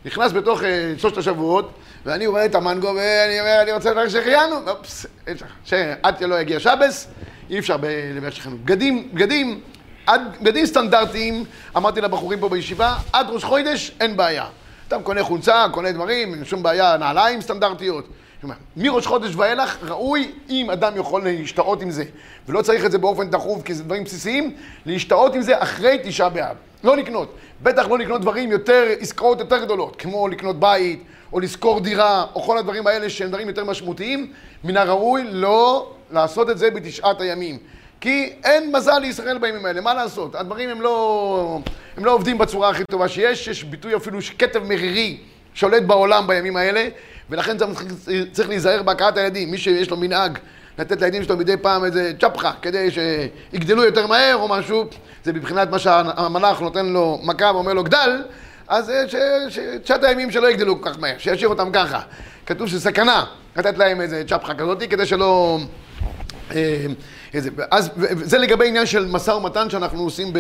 נכנס 0.06 0.32
בתוך 0.32 0.62
uh, 0.62 0.64
שלושת 0.98 1.18
השבועות, 1.18 1.72
ואני 2.06 2.28
רואה 2.28 2.46
את 2.46 2.56
המנגו, 2.56 2.88
ואני 2.88 3.40
אומר, 3.40 3.62
אני 3.62 3.72
רוצה 3.72 3.92
לברך 3.92 4.10
שהחיינו, 4.10 4.56
אופס, 4.68 5.06
אי 5.28 5.34
אפשר. 5.34 5.46
שעד 5.66 6.20
שלא 6.20 6.40
יגיע 6.42 6.60
שבס, 6.60 7.08
אי 7.50 7.60
אפשר 7.60 7.78
לברך 8.16 8.36
שהחיינו. 8.36 8.58
בגדים, 8.58 9.10
בגדים, 9.14 9.60
עד 10.06 10.22
בגדים 10.42 10.66
סטנדרטיים, 10.66 11.44
אמרתי 11.78 12.02
לבחורים 12.02 12.40
פה 12.40 12.50
בישיבה, 12.50 12.96
עד 13.14 13.28
ראש 13.30 13.44
חודש 13.44 13.92
אין 14.00 14.18
בעיה. 14.18 14.46
אתה 14.88 15.00
קונה 15.00 15.24
חולצה, 15.24 15.66
קונה 15.72 15.92
דברים, 15.92 16.34
אין 16.34 16.46
שום 16.46 16.64
בעיה, 16.64 16.98
נעליים 16.98 17.42
סטנדרטיות. 17.42 18.08
מראש 18.78 19.08
חודש 19.08 19.36
ואילך 19.36 19.78
ראוי, 19.84 20.32
אם 20.50 20.70
אדם 20.72 20.94
יכול 20.96 21.24
להשתאות 21.24 21.82
עם 21.82 21.92
זה, 21.92 22.04
ולא 22.48 22.62
צריך 22.62 22.86
את 22.86 22.92
זה 22.92 22.98
באופן 22.98 23.30
תכוף, 23.30 23.64
כי 23.64 23.74
זה 23.74 23.84
דברים 23.84 24.04
בסיסיים, 24.04 24.56
להשתאות 24.86 25.36
עם 25.36 25.42
זה 25.42 25.64
אחרי 25.64 25.98
תשעה 26.04 26.30
באב. 26.30 26.56
לא 26.84 26.98
לקנות. 26.98 27.36
בטח 27.64 27.88
לא 27.88 27.98
לקנות 27.98 28.22
דברים 28.22 28.52
יותר, 28.52 28.84
עסקאות 29.00 29.40
יותר 29.40 29.64
גדולות, 29.64 29.96
כמו 29.96 30.28
לקנות 30.28 30.60
בית, 30.60 31.04
או 31.34 31.40
לשכור 31.40 31.80
דירה, 31.80 32.26
או 32.36 32.42
כל 32.42 32.58
הדברים 32.58 32.88
האלה 32.88 33.10
שהם 33.10 33.30
דברים 33.30 33.48
יותר 33.48 33.66
משמעותיים, 33.66 34.34
מן 34.64 34.78
הראוי 34.78 35.24
לא 35.32 35.92
לעשות 36.12 36.50
את 36.50 36.58
זה 36.58 36.72
בתשעת 36.72 37.22
הימים. 37.22 37.58
כי 38.02 38.34
אין 38.44 38.72
מזל 38.76 39.00
לישראל 39.00 39.38
בימים 39.38 39.66
האלה, 39.66 39.82
מה 39.82 39.94
לעשות? 39.94 40.36
הדברים 40.36 40.70
הם 40.70 40.82
לא, 40.82 41.60
הם 41.98 42.06
לא 42.06 42.14
עובדים 42.14 42.38
בצורה 42.38 42.70
הכי 42.70 42.84
טובה 42.92 43.08
שיש, 43.08 43.48
יש 43.48 43.64
ביטוי 43.64 43.96
אפילו 43.96 44.22
שכתב 44.22 44.64
מרירי 44.64 45.18
שולט 45.54 45.84
בעולם 45.84 46.28
בימים 46.28 46.58
האלה, 46.58 46.88
ולכן 47.30 47.58
צריך 48.32 48.50
להיזהר 48.50 48.84
בהכאת 48.84 49.18
הילדים. 49.18 49.52
מי 49.52 49.58
שיש 49.58 49.90
לו 49.90 49.98
מנהג 49.98 50.38
לתת 50.78 51.02
לילדים 51.02 51.24
שלו 51.24 51.38
מדי 51.38 51.58
פעם 51.58 51.86
איזה 51.86 52.12
צ'פחה, 52.20 52.52
כדי 52.62 52.88
שיגדלו 52.92 53.84
יותר 53.84 54.08
מהר 54.08 54.36
או 54.36 54.48
משהו, 54.48 54.86
זה 55.24 55.34
מבחינת 55.34 55.70
מה 55.70 55.80
שהמלאך 55.80 56.62
נותן 56.62 56.86
לו 56.86 57.20
מכה 57.24 57.52
ואומר 57.54 57.74
לו 57.74 57.84
גדל, 57.84 58.24
אז 58.68 58.92
שתשעת 59.50 60.04
הימים 60.04 60.32
שלא 60.32 60.52
יגדלו 60.52 60.82
כל 60.82 60.90
כך 60.90 61.00
מהר, 61.00 61.16
שישאיר 61.18 61.50
אותם 61.50 61.72
ככה. 61.74 62.02
כתוב 62.46 62.68
שסכנה 62.68 63.26
לתת 63.56 63.78
להם 63.78 64.02
איזה 64.02 64.24
צ'פחה 64.28 64.54
כזאת, 64.54 64.84
כדי 64.90 65.06
שלא... 65.06 65.60
אה, 66.52 66.86
איזה, 67.34 67.50
אז 67.72 67.90
זה 68.24 68.38
לגבי 68.38 68.68
עניין 68.68 68.86
של 68.86 69.06
משא 69.06 69.32
ומתן 69.32 69.70
שאנחנו 69.70 70.04
עושים 70.04 70.34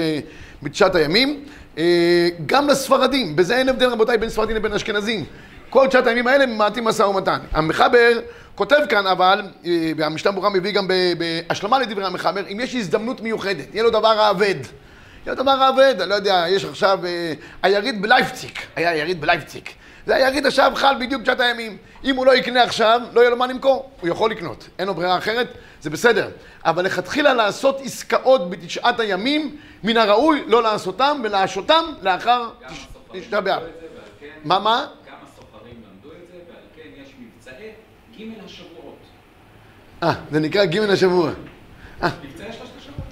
בתשעת 0.64 0.96
הימים. 0.96 1.44
אה, 1.78 2.30
גם 2.46 2.68
לספרדים, 2.68 3.36
בזה 3.36 3.58
אין 3.58 3.70
הבדל 3.70 3.90
רבותיי 3.90 4.18
בין 4.18 4.30
ספרדים 4.30 4.56
לבין 4.56 4.74
אשכנזים. 4.74 5.26
כל 5.70 5.88
תשעת 5.88 6.08
הימים 6.08 6.28
האלה 6.28 6.46
ממעטים 6.46 6.84
משא 6.84 7.04
ומתן. 7.04 7.40
המחבר 7.52 8.20
כותב 8.56 8.78
כאן 8.90 9.08
אבל, 9.08 9.42
אה, 9.66 9.92
והמשנה 9.98 10.32
ברורה 10.32 10.50
מביא 10.50 10.72
גם 10.72 10.88
בהשלמה 11.18 11.80
לדברי 11.80 12.06
המחבר, 12.06 12.44
אם 12.50 12.60
יש 12.60 12.76
הזדמנות 12.76 13.22
מיוחדת, 13.22 13.66
יהיה 13.74 13.84
לו 13.84 13.90
דבר 13.90 14.20
האבד. 14.20 14.56
יהיה 15.26 15.36
לו 15.36 15.44
דבר 15.44 15.52
האבד, 15.52 15.96
אני 16.02 16.10
לא 16.10 16.16
יודע, 16.16 16.46
יש 16.50 16.66
עכשיו 16.66 17.00
אה, 17.06 17.34
היריד 17.64 18.02
בלייפציק, 18.02 18.60
היה 18.76 18.90
היריד 18.90 19.22
בלייפציק. 19.22 19.70
זה 20.06 20.16
היריד 20.16 20.46
עכשיו 20.46 20.72
חל 20.76 20.96
בדיוק 21.00 21.22
תשעת 21.22 21.40
הימים. 21.40 21.78
אם 22.04 22.16
הוא 22.16 22.26
לא 22.26 22.36
יקנה 22.36 22.64
עכשיו, 22.64 23.02
לא 23.14 23.22
יהיה 23.22 23.30
לו 23.30 23.38
מה 23.38 23.48
למכור. 23.48 23.90
הוא 24.02 24.10
יכול 24.10 24.32
לקנות, 24.32 24.70
אין 24.80 24.88
לו 24.88 24.94
ברירה 24.94 25.18
אחרת, 25.18 25.48
זה 25.82 25.90
בסדר. 25.90 26.30
אבל 26.66 26.86
לכתחילה 26.86 27.34
לעשות 27.34 27.82
עסקאות 27.84 28.50
בתשעת 28.50 29.00
הימים, 29.00 29.58
מן 29.84 29.98
הראוי 29.98 30.44
לא 30.48 30.64
לעשותם 30.64 31.22
ולהשותם 31.24 31.84
לאחר 32.02 32.50
תשעה 33.12 33.42
באב. 33.42 33.62
כן- 34.20 34.28
מה, 34.44 34.60
מה? 34.60 34.86
גם 35.08 35.14
הסוחרים 35.24 35.74
למדו 35.94 36.10
את 36.16 36.28
זה, 36.32 36.38
ועל 36.48 36.58
כן 36.76 37.02
יש 37.04 37.10
מבצעי 37.20 37.70
ג' 38.20 38.46
השבועות. 38.46 38.98
אה, 40.04 40.14
זה 40.32 40.40
נקרא 40.40 40.66
ג' 40.66 40.78
השבוע. 40.78 41.32
מבצעי 42.04 42.14
שלושת 42.54 42.72
השבועות. 42.78 43.04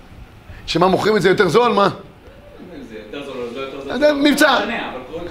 שמה, 0.65 0.87
מוכרים 0.87 1.17
את 1.17 1.21
זה 1.21 1.29
יותר 1.29 1.47
זול? 1.49 1.71
מה? 1.73 1.89
זה 2.89 2.95
יותר 3.05 3.25
זול 3.25 3.37
לא 3.55 3.59
יותר 3.61 3.81
זול. 3.99 4.11
מבצע. 4.13 4.59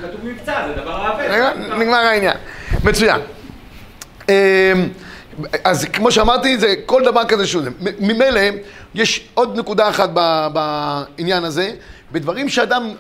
כתוב 0.03 0.21
מבצע, 0.25 0.69
זה 0.69 0.83
דבר. 0.83 1.13
רגע, 1.19 1.53
נגמר 1.55 1.97
העניין. 1.97 2.37
מצוין. 2.85 3.21
אמ, 4.29 4.35
אז 5.65 5.85
כמו 5.85 6.11
שאמרתי, 6.11 6.59
זה 6.59 6.75
כל 6.87 7.05
דבר 7.05 7.25
כזה 7.25 7.47
שהוא 7.47 7.63
זה. 7.63 7.71
ממילא, 8.01 8.41
יש 8.95 9.29
עוד 9.35 9.59
נקודה 9.59 9.89
אחת 9.89 10.11
בעניין 10.53 11.45
הזה, 11.45 11.71
בדברים 12.13 12.49
שאדם, 12.49 12.91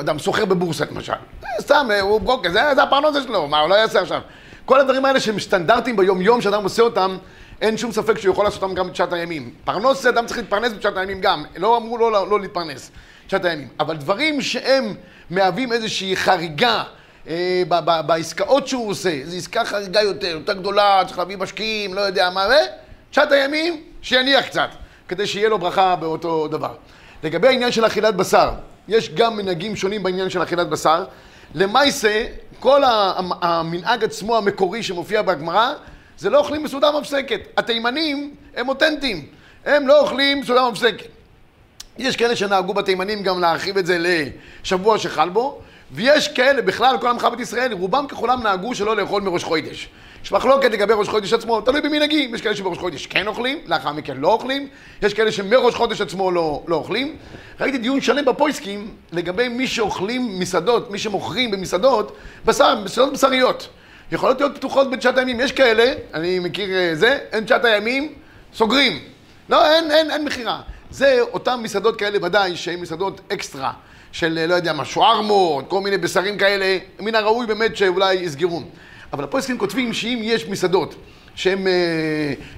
אדם 0.00 0.18
סוחר 0.18 0.44
בבורסה 0.44 0.84
למשל. 0.90 1.12
זה 1.40 1.62
סתם, 1.62 1.88
הוא 2.00 2.20
ברוקר, 2.20 2.50
זה, 2.50 2.60
זה 2.74 2.82
הפרנסה 2.82 3.22
שלו, 3.22 3.46
מה 3.48 3.60
הוא 3.60 3.68
לא 3.68 3.74
יעשה 3.74 4.00
עכשיו? 4.00 4.20
כל 4.64 4.80
הדברים 4.80 5.04
האלה 5.04 5.20
שהם 5.20 5.38
סטנדרטים 5.40 5.96
ביום-יום 5.96 6.40
שאדם 6.40 6.62
עושה 6.62 6.82
אותם, 6.82 7.16
אין 7.60 7.76
שום 7.76 7.92
ספק 7.92 8.18
שהוא 8.18 8.32
יכול 8.32 8.44
לעשות 8.44 8.62
אותם 8.62 8.74
גם 8.74 8.88
בתשעת 8.88 9.12
הימים. 9.12 9.50
פרנוס, 9.64 10.06
אדם 10.06 10.26
צריך 10.26 10.38
להתפרנס 10.38 10.72
בתשעת 10.72 10.96
הימים 10.96 11.20
גם, 11.20 11.44
לא 11.56 11.76
אמרו 11.76 11.98
לא, 11.98 12.12
לא, 12.12 12.28
לא 12.30 12.40
להתפרנס 12.40 12.90
בתשעת 13.24 13.44
הימים. 13.44 13.68
אבל 13.80 13.96
דברים 13.96 14.40
שהם 14.40 14.94
מהווים 15.30 15.72
איזושהי 15.72 16.16
חריגה 16.16 16.82
אה, 17.28 17.62
ב- 17.68 17.80
ב- 17.84 18.06
בעסקאות 18.06 18.68
שהוא 18.68 18.90
עושה, 18.90 19.20
זו 19.24 19.36
עסקה 19.36 19.64
חריגה 19.64 20.02
יותר, 20.02 20.26
יותר 20.26 20.52
גדולה, 20.52 21.02
צריך 21.06 21.18
להביא 21.18 21.36
משקיעים, 21.36 21.94
לא 21.94 22.00
יודע 22.00 22.30
מה, 22.30 22.46
ותשעת 23.10 23.32
הימים, 23.32 23.82
שיניח 24.02 24.46
קצת, 24.46 24.68
כדי 25.08 25.26
שיהיה 25.26 25.48
לו 25.48 25.58
ברכה 25.58 25.96
באותו 25.96 26.48
דבר. 26.48 26.74
לגבי 27.22 27.48
העניין 27.48 27.72
של 27.72 27.86
אכילת 27.86 28.16
בשר, 28.16 28.50
יש 28.88 29.10
גם 29.14 29.36
מנהגים 29.36 29.76
שונים 29.76 30.02
בעניין 30.02 30.30
של 30.30 30.42
אכילת 30.42 30.68
בשר. 30.68 31.04
למעשה, 31.54 32.26
כל 32.60 32.82
המנהג 33.40 34.04
עצמו 34.04 34.36
המקורי 34.36 34.82
שמופיע 34.82 35.22
בגמרא, 35.22 35.72
זה 36.18 36.30
לא 36.30 36.38
אוכלים 36.38 36.62
בסעודה 36.62 36.90
מפסקת. 37.00 37.40
התימנים 37.56 38.34
הם 38.56 38.68
אותנטיים, 38.68 39.26
הם 39.64 39.88
לא 39.88 40.00
אוכלים 40.00 40.40
בסעודה 40.40 40.70
מפסקת. 40.70 41.17
יש 41.98 42.16
כאלה 42.16 42.36
שנהגו 42.36 42.74
בתימנים 42.74 43.22
גם 43.22 43.40
להרחיב 43.40 43.78
את 43.78 43.86
זה 43.86 43.98
לשבוע 44.64 44.98
שחל 44.98 45.28
בו, 45.28 45.60
ויש 45.92 46.28
כאלה, 46.28 46.62
בכלל, 46.62 46.96
כל 47.00 47.08
עמך 47.08 47.24
בית 47.24 47.40
ישראל, 47.40 47.72
רובם 47.72 48.06
ככולם 48.08 48.42
נהגו 48.42 48.74
שלא 48.74 48.96
לאכול 48.96 49.22
מראש 49.22 49.44
חודש. 49.44 49.88
יש 50.24 50.32
מחלוקת 50.32 50.70
לגבי 50.70 50.94
ראש 50.96 51.08
חודש 51.08 51.32
עצמו, 51.32 51.60
תלוי 51.60 51.80
במנהגים, 51.80 52.34
יש 52.34 52.42
כאלה 52.42 52.56
שבראש 52.56 52.78
חודש 52.78 53.06
כן 53.06 53.26
אוכלים, 53.26 53.58
לאחר 53.66 53.92
מכן 53.92 54.16
לא 54.16 54.28
אוכלים, 54.28 54.68
יש 55.02 55.14
כאלה 55.14 55.32
שמראש 55.32 55.74
חודש 55.74 56.00
עצמו 56.00 56.30
לא, 56.30 56.62
לא 56.66 56.76
אוכלים. 56.76 57.16
ראיתי 57.60 57.78
דיון 57.78 58.00
שלם 58.00 58.24
בפויסקים 58.24 58.94
לגבי 59.12 59.48
מי 59.48 59.66
שאוכלים 59.66 60.38
מסעדות, 60.38 60.90
מי 60.90 60.98
שמוכרים 60.98 61.50
במסעדות, 61.50 62.16
בשר, 62.44 62.80
מסעדות 62.84 63.12
בשריות. 63.12 63.68
יכולות 64.12 64.40
להיות 64.40 64.56
פתוחות 64.56 64.90
בתשעת 64.90 65.18
הימים, 65.18 65.40
יש 65.40 65.52
כאלה, 65.52 65.92
אני 66.14 66.38
מכיר 66.38 66.68
אה, 66.74 66.90
זה, 66.94 67.18
אין 67.32 67.44
תשעת 67.44 67.64
הימים, 67.64 68.12
סוגרים. 68.54 68.98
לא, 69.48 69.70
אין, 69.70 69.90
אין, 69.90 70.10
אין 70.10 70.24
מכירה. 70.24 70.60
זה 70.90 71.20
אותן 71.32 71.60
מסעדות 71.62 71.96
כאלה 71.96 72.18
ודאי, 72.26 72.56
שהן 72.56 72.80
מסעדות 72.80 73.20
אקסטרה, 73.32 73.72
של 74.12 74.46
לא 74.48 74.54
יודע 74.54 74.72
מה, 74.72 74.84
שוארמות, 74.84 75.64
כל 75.68 75.80
מיני 75.80 75.98
בשרים 75.98 76.38
כאלה, 76.38 76.78
מן 77.00 77.14
הראוי 77.14 77.46
באמת 77.46 77.76
שאולי 77.76 78.14
יסגרו. 78.14 78.62
אבל 79.12 79.24
הפועסקים 79.24 79.58
כותבים 79.58 79.92
שאם 79.92 80.18
יש 80.22 80.48
מסעדות 80.48 80.94
שהן 81.34 81.66
אה, 81.66 81.72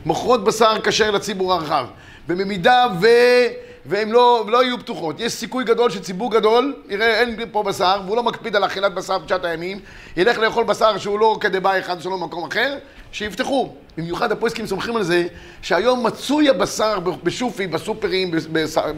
מוכרות 0.05 0.45
בשר 0.45 0.81
כשר 0.83 1.11
לציבור 1.11 1.53
הרחב, 1.53 1.87
ובמידה 2.29 2.87
ו... 3.01 3.07
והן 3.87 4.11
לא, 4.11 4.45
לא 4.49 4.65
יהיו 4.65 4.79
פתוחות. 4.79 5.21
יש 5.21 5.33
סיכוי 5.33 5.65
גדול 5.65 5.91
שציבור 5.91 6.31
גדול 6.31 6.75
יראה 6.89 7.21
אין 7.21 7.37
פה 7.53 7.63
בשר, 7.63 8.01
והוא 8.05 8.17
לא 8.17 8.23
מקפיד 8.23 8.57
על 8.57 8.65
אכילת 8.65 8.95
בשר 8.95 9.19
בתשעת 9.19 9.45
הימים, 9.45 9.81
ילך 10.17 10.39
לאכול 10.39 10.65
בשר 10.65 10.99
שהוא 10.99 11.21
לא 11.21 11.39
כדבעי 11.41 11.81
אחד 11.81 12.01
שלו 12.01 12.19
במקום 12.19 12.45
אחר, 12.45 12.79
שיפתחו. 13.13 13.73
במיוחד 13.97 14.33
הפויסקים 14.33 14.67
סומכים 14.67 14.97
על 14.97 15.03
זה 15.03 15.27
שהיום 15.63 16.07
מצוי 16.07 16.49
הבשר 16.49 17.01
בשופי, 17.01 17.67
בסופרים, 17.67 18.31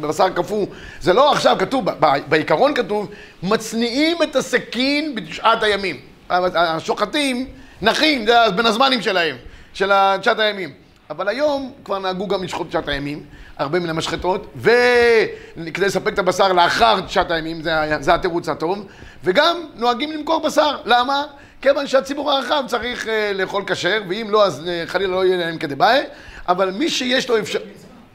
בבשר, 0.01 0.29
קפוא. 0.29 0.67
זה 1.01 1.13
לא 1.13 1.33
עכשיו 1.33 1.57
כתוב, 1.59 1.85
בעיקרון 2.29 2.75
כתוב, 2.75 3.09
מצניעים 3.43 4.23
את 4.23 4.37
הסכין 4.37 5.15
בתשעת 5.15 5.63
הימים. 5.63 5.97
השוחטים 6.31 7.47
נחים, 7.83 8.27
זה 8.27 8.35
בין 8.57 8.67
הזמנים 8.67 9.03
שלהם, 9.03 9.37
של 9.75 9.93
תשעת 10.21 10.39
הימים. 10.39 10.73
אבל 11.11 11.29
היום 11.29 11.73
כבר 11.85 11.99
נהגו 11.99 12.29
גם 12.29 12.43
לשחוט 12.43 12.69
תשעת 12.69 12.89
הימים, 12.89 13.23
הרבה 13.59 13.79
מן 13.79 13.91
המשחטות, 13.91 14.47
וכדי 14.57 15.87
לספק 15.87 16.13
את 16.13 16.19
הבשר 16.19 16.53
לאחר 16.53 17.01
תשעת 17.01 17.31
הימים, 17.31 17.63
זה, 17.63 17.73
זה 18.01 18.15
התירוץ 18.15 18.49
הטוב, 18.49 18.87
וגם 19.25 19.57
נוהגים 19.75 20.13
למכור 20.13 20.43
בשר. 20.43 20.77
למה? 20.85 21.25
כיוון 21.63 21.87
שהציבור 21.87 22.33
הרחב 22.33 22.65
צריך 22.67 23.07
uh, 23.07 23.09
לאכול 23.35 23.65
כשר, 23.67 24.03
ואם 24.09 24.27
לא, 24.31 24.47
אז 24.47 24.63
uh, 24.65 24.89
חלילה 24.89 25.13
לא 25.13 25.25
יהיה 25.25 25.37
להם 25.37 25.59
כדבעי, 25.59 26.03
אבל 26.49 26.71
מי 26.71 26.91
שיש 26.91 27.29
לו 27.29 27.39
אפשרות... 27.39 27.63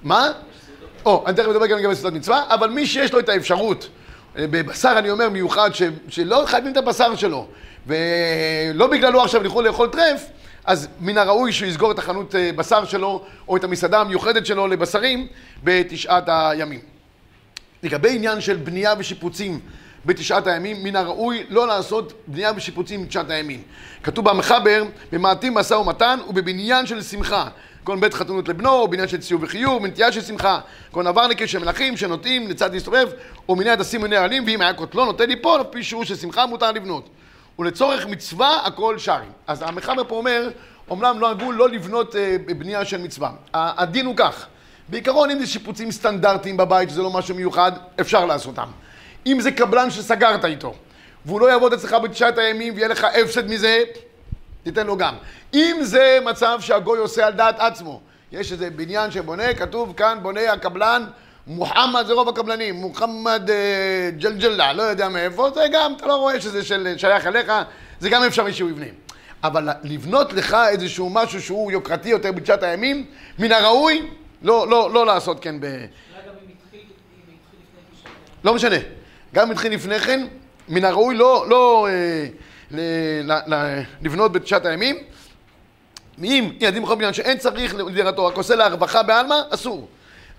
מה? 0.04 0.32
או, 1.06 1.24
אני 1.28 1.36
תכף 1.36 1.48
אדבר 1.48 1.66
גם 1.66 1.78
לגבי 1.78 1.96
סעודת 1.96 2.16
מצווה, 2.16 2.44
אבל 2.50 2.70
מי 2.70 2.88
שיש 2.88 3.14
לו 3.14 3.20
את 3.20 3.30
האפשרות, 3.30 3.90
אה, 4.38 4.46
בבשר 4.48 4.96
אני 4.98 5.10
אומר 5.10 5.30
מיוחד, 5.30 5.70
ש, 5.74 5.82
שלא 6.10 6.44
חייבים 6.46 6.72
את 6.72 6.78
הבשר 6.78 7.16
שלו, 7.16 7.48
ולא 7.88 8.88
בגללו 8.88 9.24
עכשיו 9.24 9.42
ילכו 9.42 9.62
לאכול 9.62 9.90
טרף, 9.90 10.26
אז 10.66 10.88
מן 11.00 11.18
הראוי 11.18 11.54
שהוא 11.54 11.68
יסגור 11.68 11.92
את 11.92 12.00
החנות 12.00 12.36
אה, 12.36 12.52
בשר 12.56 12.86
שלו, 12.86 13.26
או 13.48 13.58
את 13.58 13.64
המסעדה 13.64 14.00
המיוחדת 14.00 14.46
שלו 14.46 14.68
לבשרים, 14.68 15.28
בתשעת 15.64 16.24
הימים. 16.28 16.80
לגבי 17.84 18.16
עניין 18.16 18.42
של 18.42 18.56
בנייה 18.56 18.94
ושיפוצים 18.98 19.60
בתשעת 20.06 20.48
הימים, 20.48 20.84
מן 20.84 20.96
הראוי 20.96 21.44
לא 21.50 21.68
לעשות 21.68 22.14
בנייה 22.28 22.52
ושיפוצים 22.56 23.04
בתשעת 23.04 23.30
הימים. 23.30 23.62
כתוב 24.04 24.30
במחבר, 24.30 24.84
במעטים 25.12 25.54
משא 25.54 25.74
ומתן 25.74 26.20
ובבניין 26.30 26.86
של 26.86 27.02
שמחה. 27.02 27.48
כגון 27.84 28.00
בית 28.00 28.14
חתונות 28.14 28.48
לבנו, 28.48 28.88
בניין 28.88 29.08
של 29.08 29.18
ציור 29.18 29.40
וחיוב, 29.44 29.84
בנטייה 29.84 30.12
של 30.12 30.22
שמחה. 30.22 30.60
כגון 30.92 31.08
עברניקי 31.08 31.48
של 31.48 31.60
מלכים 31.60 31.98
שנוטים 31.98 32.48
לצד 32.48 32.74
להסתובב, 32.74 33.08
או 33.50 33.56
מיני 33.56 33.70
הדסים 33.70 34.02
מיני 34.02 34.16
עלים, 34.16 34.44
ואם 34.46 34.62
היה 34.62 34.74
קוטלו 34.74 35.06
נוטה 35.06 35.26
ליפול, 35.26 35.62
לפי 35.62 35.84
שיעור 35.84 36.06
של 36.06 36.16
שמחה 36.16 36.46
מותר 36.46 36.72
לבנות. 36.72 37.10
ולצורך 37.60 38.06
מצווה 38.06 38.66
הכל 38.66 38.98
שרים. 38.98 39.32
אז 39.48 39.62
המחבר 39.62 40.04
פה 40.08 40.16
אומר, 40.16 40.50
אומנם 40.90 41.20
נהגו 41.20 41.52
לא 41.52 41.70
לבנות 41.70 42.16
אה, 42.16 42.38
בנייה 42.58 42.86
של 42.86 42.98
מצווה. 42.98 43.32
הדין 43.54 44.06
הוא 44.06 44.16
כך, 44.18 44.46
בעיקרון 44.90 45.30
אם 45.30 45.40
זה 45.40 45.48
שיפוצים 45.48 45.92
סטנדרטיים 45.92 46.58
בבית, 46.58 46.90
שזה 46.90 47.02
לא 47.02 47.10
משהו 47.10 47.36
מיוחד, 47.36 47.72
אפשר 48.02 48.26
לעשותם. 48.26 48.68
אם 49.28 49.42
זה 49.42 49.52
קבלן 49.52 49.92
שסגרת 49.92 50.46
איתו, 50.46 50.74
והוא 51.26 51.42
לא 51.42 51.52
יעבוד 51.52 51.74
אצלך 51.74 51.94
בתשעת 52.04 52.38
הימים 52.38 52.74
ויהיה 52.76 52.88
לך 52.88 53.08
הפסד 53.24 53.50
מזה, 53.50 53.84
תיתן 54.64 54.88
לו 54.88 54.98
גם. 54.98 55.16
אם 55.54 55.78
זה 55.82 56.20
מצב 56.26 56.58
שהגוי 56.62 57.00
עושה 57.00 57.28
על 57.28 57.34
דעת 57.34 57.60
עצמו, 57.60 58.02
יש 58.32 58.52
איזה 58.52 58.70
בניין 58.70 59.12
שבונה, 59.12 59.54
כתוב 59.54 59.94
כאן 59.98 60.20
בונה 60.22 60.54
הקבלן, 60.54 61.06
מוחמד 61.48 62.04
זה 62.08 62.14
רוב 62.14 62.30
הקבלנים, 62.30 62.76
מוחמד 62.76 63.50
אה, 63.50 64.10
ג'לג'לה, 64.18 64.74
לא 64.74 64.84
יודע 64.84 65.10
מאיפה, 65.10 65.50
זה 65.56 65.62
גם, 65.72 65.94
אתה 65.98 66.06
לא 66.08 66.16
רואה 66.16 66.42
שזה 66.42 66.66
של, 66.66 66.94
שייך 66.98 67.28
אליך, 67.28 67.52
זה 68.00 68.10
גם 68.10 68.24
אפשרי 68.24 68.54
שהוא 68.54 68.70
יבנה. 68.70 68.86
אבל 69.44 69.70
לבנות 69.84 70.34
לך 70.34 70.58
איזשהו 70.70 71.10
משהו 71.10 71.42
שהוא 71.42 71.72
יוקרתי 71.72 72.10
יותר 72.10 72.32
בתשעת 72.32 72.64
הימים, 72.64 73.06
מן 73.40 73.52
הראוי 73.52 74.08
לא, 74.42 74.68
לא, 74.70 74.94
לא 74.94 75.06
לעשות 75.06 75.40
כן 75.42 75.60
ב... 75.60 75.66
לא 78.44 78.54
משנה. 78.54 78.97
גם 79.36 79.52
התחיל 79.52 79.74
לפני 79.74 80.00
כן, 80.00 80.28
מן 80.70 80.86
הראוי 80.86 81.16
לא, 81.16 81.46
לא 81.50 81.88
אה, 81.90 82.28
ל, 82.72 82.80
ל, 83.24 83.54
ל, 83.54 83.82
לבנות 84.02 84.32
בתשעת 84.32 84.66
הימים. 84.66 84.96
אם 86.24 86.52
ילדים 86.60 86.84
בכל 86.84 86.96
בניין 86.96 87.14
שאין 87.14 87.38
צריך 87.38 87.76
לדירתו, 87.76 88.26
רק 88.26 88.38
עושה 88.38 88.56
להרווחה 88.56 89.04
בעלמא, 89.04 89.36
אסור. 89.50 89.88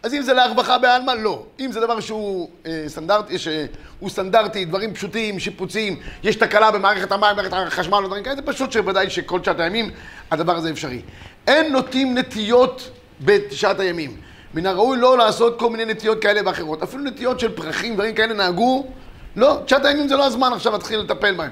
אז 0.03 0.15
אם 0.15 0.23
זה 0.23 0.33
להרווחה 0.33 0.79
בעלמא, 0.79 1.11
לא. 1.11 1.45
אם 1.61 1.73
זה 1.73 1.81
דבר 1.81 2.01
שהוא 2.01 2.51
אה, 2.67 2.85
סטנדרטי, 2.89 3.39
שהוא 3.39 4.09
סטנדרטי, 4.09 4.65
דברים 4.65 4.95
פשוטים, 4.95 5.39
שיפוצים, 5.39 6.01
יש 6.23 6.37
תקלה 6.37 6.71
במערכת 6.71 7.13
המים, 7.13 7.37
במערכת 7.37 7.73
החשמל, 7.73 7.99
או 8.05 8.11
כאלה, 8.25 8.37
זה 8.37 8.43
פשוט 8.43 8.73
שוודאי 8.73 9.11
שכל 9.11 9.41
תשעת 9.41 9.61
הימים 9.61 9.91
הדבר 10.31 10.57
הזה 10.57 10.71
אפשרי. 10.71 11.03
אין 11.47 11.73
נוטים 11.73 12.19
נטיות 12.19 12.91
בתשעת 13.21 13.81
הימים. 13.81 14.17
מן 14.55 14.67
הראוי 14.67 14.99
לא 14.99 15.19
לעשות 15.19 15.59
כל 15.59 15.71
מיני 15.71 15.85
נטיות 15.85 16.23
כאלה 16.23 16.41
ואחרות. 16.45 16.83
אפילו 16.83 17.05
נטיות 17.05 17.41
של 17.41 17.55
פרחים, 17.55 17.95
דברים 17.95 18.15
כאלה 18.15 18.35
נהגו, 18.35 18.87
לא, 19.37 19.61
תשעת 19.65 19.85
הימים 19.85 20.09
זה 20.09 20.17
לא 20.17 20.27
הזמן 20.27 20.53
עכשיו 20.53 20.73
להתחיל 20.73 21.01
לטפל 21.01 21.35
בהם. 21.35 21.51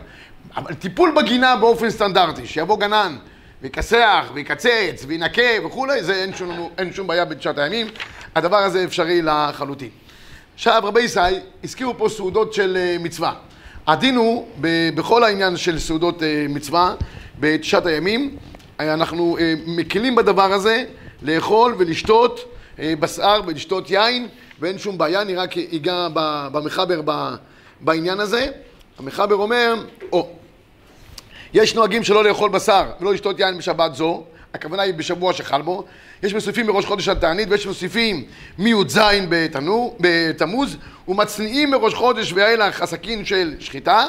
אבל 0.56 0.74
טיפול 0.74 1.12
בגינה 1.16 1.56
באופן 1.56 1.90
סטנדרטי, 1.90 2.46
שיבוא 2.46 2.78
גנן 2.78 3.16
ויכסח 3.62 4.30
ויקצץ 4.34 5.04
וינקה 5.06 5.66
וכולי, 5.66 6.02
זה 6.02 6.14
אין 6.14 6.34
שום, 6.34 6.68
אין 6.78 6.92
שום 6.92 7.06
בעיה 7.06 7.24
בתשעת 7.24 7.58
הימים, 7.58 7.86
הדבר 8.34 8.56
הזה 8.56 8.84
אפשרי 8.84 9.22
לחלוטין. 9.22 9.88
עכשיו 10.54 10.82
רבי 10.84 11.00
ישי, 11.00 11.20
הזכירו 11.64 11.98
פה 11.98 12.08
סעודות 12.08 12.54
של 12.54 12.76
אה, 12.76 12.96
מצווה. 13.00 13.34
הדין 13.86 14.16
הוא, 14.16 14.46
בכל 14.94 15.24
העניין 15.24 15.56
של 15.56 15.78
סעודות 15.78 16.22
אה, 16.22 16.46
מצווה, 16.48 16.94
בתשעת 17.40 17.86
הימים, 17.86 18.36
אה, 18.80 18.94
אנחנו 18.94 19.36
מקלים 19.66 20.14
בדבר 20.14 20.52
הזה 20.52 20.84
לאכול 21.22 21.74
ולשתות 21.78 22.55
בשר 22.78 23.40
ולשתות 23.46 23.90
יין, 23.90 24.28
ואין 24.60 24.78
שום 24.78 24.98
בעיה, 24.98 25.22
אני 25.22 25.34
רק 25.34 25.58
אגע 25.58 26.08
במחבר 26.52 27.00
בעניין 27.80 28.20
הזה. 28.20 28.50
המחבר 28.98 29.34
אומר, 29.34 29.74
או, 30.12 30.30
יש 31.54 31.74
נוהגים 31.74 32.04
שלא 32.04 32.24
לאכול 32.24 32.50
בשר 32.50 32.90
ולא 33.00 33.12
לשתות 33.14 33.40
יין 33.40 33.58
בשבת 33.58 33.94
זו, 33.94 34.24
הכוונה 34.54 34.82
היא 34.82 34.94
בשבוע 34.94 35.32
שחל 35.32 35.62
בו. 35.62 35.84
יש 36.22 36.34
מוסיפים 36.34 36.66
מראש 36.66 36.84
חודש 36.84 37.08
התענית 37.08 37.48
ויש 37.50 37.66
מוסיפים 37.66 38.24
מי"ז 38.58 39.00
בתמוז 40.00 40.76
ומצניעים 41.08 41.70
מראש 41.70 41.94
חודש 41.94 42.32
ואילך 42.32 42.82
עסקין 42.82 43.24
של 43.24 43.54
שחיטה, 43.58 44.06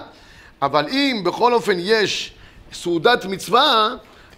אבל 0.61 0.87
אם 0.89 1.21
בכל 1.25 1.53
אופן 1.53 1.75
יש 1.79 2.33
סעודת 2.73 3.25
מצווה, 3.25 3.89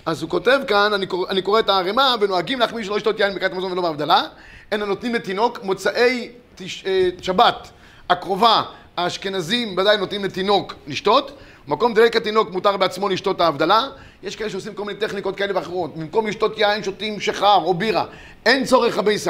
אז 0.10 0.22
הוא 0.22 0.30
כותב 0.30 0.60
כאן, 0.68 0.94
אני 0.94 1.06
קורא, 1.08 1.30
אני 1.30 1.42
קורא 1.42 1.60
את 1.60 1.70
הערימה, 1.70 2.16
ונוהגים 2.22 2.60
להחמיא 2.60 2.84
שלא 2.84 2.96
לשתות 2.96 3.20
יין 3.20 3.36
בקריאת 3.36 3.52
המזון 3.52 3.72
ולא 3.72 3.82
בהבדלה, 3.82 4.24
אין 4.72 4.82
הנותנים 4.82 5.16
לתינוק 5.16 5.60
מוצאי 5.64 6.30
תש, 6.56 6.86
אה, 6.86 7.10
שבת 7.22 7.70
הקרובה, 8.10 8.64
האשכנזים 8.98 9.78
ודאי 9.78 9.98
נותנים 9.98 10.26
לתינוק 10.26 10.74
לשתות, 10.88 11.32
במקום 11.68 11.94
דלק 11.94 12.16
התינוק 12.16 12.52
מותר 12.52 12.78
בעצמו 12.78 13.10
לשתות 13.10 13.42
ההבדלה, 13.42 13.88
יש 14.24 14.36
כאלה 14.36 14.50
שעושים 14.50 14.74
כל 14.74 14.86
מיני 14.86 15.00
טכניקות 15.00 15.36
כאלה 15.36 15.56
ואחרות, 15.56 15.98
במקום 15.98 16.28
לשתות 16.28 16.58
יין 16.58 16.84
שותים 16.84 17.20
שחר 17.20 17.56
או 17.56 17.74
בירה, 17.74 18.06
אין 18.46 18.66
צורך 18.66 18.98
רבי 18.98 19.14
ישי, 19.14 19.30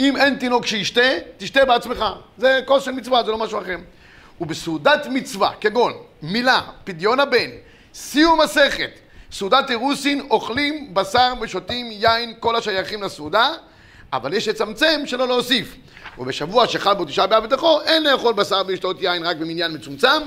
אם 0.00 0.16
אין 0.16 0.34
תינוק 0.34 0.66
שישתה, 0.66 1.10
תשתה 1.36 1.64
בעצמך, 1.64 2.04
זה 2.38 2.60
כוס 2.64 2.84
של 2.84 2.92
מצווה, 2.92 3.22
זה 3.24 3.30
לא 3.30 3.38
משהו 3.38 3.58
אחר. 3.58 3.76
ובסעודת 4.40 5.06
מצווה, 5.10 5.50
כגון 5.60 5.92
מילה, 6.22 6.60
פדיון 6.84 7.20
הבן, 7.20 7.50
סיום 7.94 8.40
מסכת, 8.40 8.90
סעודת 9.32 9.70
אירוסין, 9.70 10.26
אוכלים 10.30 10.94
בשר 10.94 11.32
ושותים 11.40 11.92
יין 11.92 12.34
כל 12.40 12.56
השייכים 12.56 13.02
לסעודה, 13.02 13.50
אבל 14.12 14.34
יש 14.34 14.48
לצמצם 14.48 15.00
שלא 15.04 15.28
להוסיף. 15.28 15.76
ובשבוע 16.18 16.66
שחל 16.66 16.94
בו 16.94 17.04
תשעה 17.04 17.26
באב 17.26 17.44
ותוכו, 17.44 17.80
אין 17.80 18.02
לאכול 18.04 18.34
בשר 18.34 18.62
ולשתות 18.66 19.02
יין 19.02 19.26
רק 19.26 19.36
במניין 19.36 19.72
מצומצם, 19.74 20.22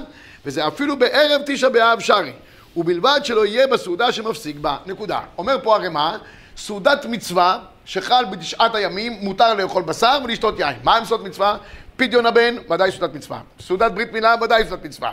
וזה 0.45 0.67
אפילו 0.67 0.99
בערב 0.99 1.41
תשעה 1.45 1.69
באב 1.69 1.99
שרי, 1.99 2.31
ובלבד 2.77 3.19
שלא 3.23 3.45
יהיה 3.45 3.67
בסעודה 3.67 4.11
שמפסיק 4.11 4.55
בה. 4.55 4.77
נקודה. 4.85 5.19
אומר 5.37 5.57
פה 5.63 5.75
הרמ"א, 5.75 6.17
סעודת 6.57 7.05
מצווה 7.05 7.59
שחל 7.85 8.25
בתשעת 8.25 8.75
הימים, 8.75 9.13
מותר 9.21 9.53
לאכול 9.53 9.83
בשר 9.83 10.19
ולשתות 10.23 10.59
יין. 10.59 10.75
מה 10.83 10.95
עם 10.95 11.05
סעודת 11.05 11.23
מצווה? 11.23 11.57
פדיון 11.95 12.25
הבן, 12.25 12.55
ודאי 12.71 12.91
סעודת 12.91 13.13
מצווה. 13.13 13.39
סעודת 13.59 13.91
ברית 13.91 14.13
מילה, 14.13 14.35
ודאי 14.41 14.65
סעודת 14.65 14.85
מצווה. 14.85 15.11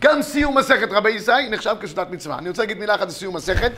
גם 0.00 0.22
סיום 0.22 0.58
מסכת 0.58 0.88
רבי 0.92 1.10
ישי 1.10 1.32
נחשב 1.50 1.76
כסעודת 1.80 2.10
מצווה. 2.10 2.38
אני 2.38 2.48
רוצה 2.48 2.62
להגיד 2.62 2.78
מילה 2.78 2.94
אחת 2.94 3.08
לסיום 3.08 3.36
מסכת. 3.36 3.72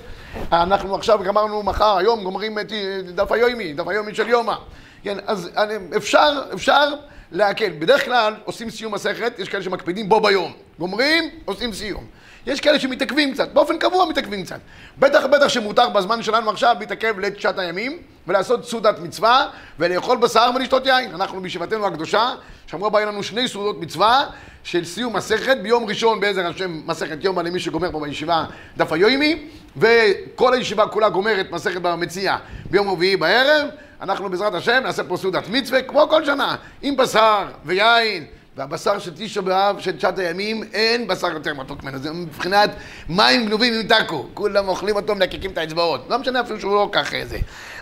אנחנו 0.52 0.94
עכשיו 0.94 1.18
גמרנו 1.24 1.62
מחר, 1.62 1.96
היום 1.96 2.24
גומרים 2.24 2.58
את 2.58 2.72
דף 3.14 3.32
היומי, 3.32 3.72
דף 3.72 3.88
היומי 3.88 4.14
של 4.14 4.28
יומא. 4.28 4.54
כן, 5.02 5.16
אז 5.26 5.50
אני- 5.56 5.96
אפשר, 5.96 6.42
אפשר 6.54 6.88
להקל. 7.32 7.70
בדרך 7.78 8.04
כלל 8.04 8.34
עושים 8.44 8.70
סיום 8.70 8.94
מסכת, 8.94 9.32
יש 9.38 9.48
כאלה 9.48 9.62
שמקפידים 9.62 10.08
בו 10.08 10.20
ביום. 10.20 10.52
גומרים, 10.78 11.24
עושים 11.44 11.72
סיום. 11.72 12.04
יש 12.46 12.60
כאלה 12.60 12.80
שמתעכבים 12.80 13.34
קצת, 13.34 13.52
באופן 13.52 13.78
קבוע 13.78 14.06
מתעכבים 14.06 14.44
קצת. 14.44 14.58
בטח 14.98 15.26
בטח 15.26 15.48
שמותר 15.48 15.88
בזמן 15.88 16.22
שלנו 16.22 16.50
עכשיו 16.50 16.76
להתעכב 16.80 17.18
לתשעת 17.18 17.58
הימים 17.58 17.98
ולעשות 18.30 18.64
סעודת 18.68 18.98
מצווה 18.98 19.46
ולאכול 19.78 20.18
בשר 20.18 20.50
ולשתות 20.54 20.86
יין. 20.86 21.14
אנחנו 21.14 21.40
בישיבתנו 21.40 21.86
הקדושה, 21.86 22.30
שאמרו 22.66 22.98
יהיו 22.98 23.08
לנו 23.08 23.22
שני 23.22 23.48
סעודות 23.48 23.80
מצווה 23.80 24.26
של 24.64 24.84
סיום 24.84 25.16
מסכת 25.16 25.56
ביום 25.62 25.84
ראשון 25.84 26.20
בעזר 26.20 26.46
השם 26.46 26.80
מסכת 26.86 27.24
יומא 27.24 27.40
למי 27.40 27.60
שגומר 27.60 27.92
פה 27.92 28.00
בישיבה 28.00 28.44
דף 28.76 28.92
היומי 28.92 29.48
וכל 29.76 30.54
הישיבה 30.54 30.86
כולה 30.86 31.08
גומרת 31.08 31.50
מסכת 31.50 31.80
במציע 31.80 32.36
ביום 32.70 32.90
רביעי 32.90 33.16
בערב 33.16 33.68
אנחנו 34.00 34.28
בעזרת 34.28 34.54
השם 34.54 34.80
נעשה 34.82 35.04
פה 35.04 35.16
סעודת 35.16 35.48
מצווה 35.48 35.82
כמו 35.82 36.08
כל 36.08 36.24
שנה 36.24 36.56
עם 36.82 36.96
בשר 36.96 37.46
ויין. 37.64 38.24
והבשר 38.56 38.98
של 38.98 39.10
תשעה 39.16 39.42
באב 39.42 39.80
של 39.80 39.96
תשעת 39.96 40.18
הימים 40.18 40.62
אין 40.72 41.06
בשר 41.06 41.32
יותר 41.32 41.54
מתוק 41.54 41.84
ממנו. 41.84 41.98
זה 41.98 42.12
מבחינת 42.12 42.70
מים 43.08 43.46
גנובים 43.46 43.74
עם 43.74 43.82
טאקו. 43.82 44.26
כולם 44.34 44.68
אוכלים 44.68 44.96
אותו 44.96 45.14
מלקקים 45.14 45.50
את 45.50 45.58
האצבעות. 45.58 46.06
לא 46.10 46.18
משנה 46.18 46.40
אפילו 46.40 46.60
שהוא 46.60 46.74
לא 46.74 46.88
כך 46.92 47.12
זה. 47.24 47.36
ה- 47.36 47.40
ה- 47.40 47.79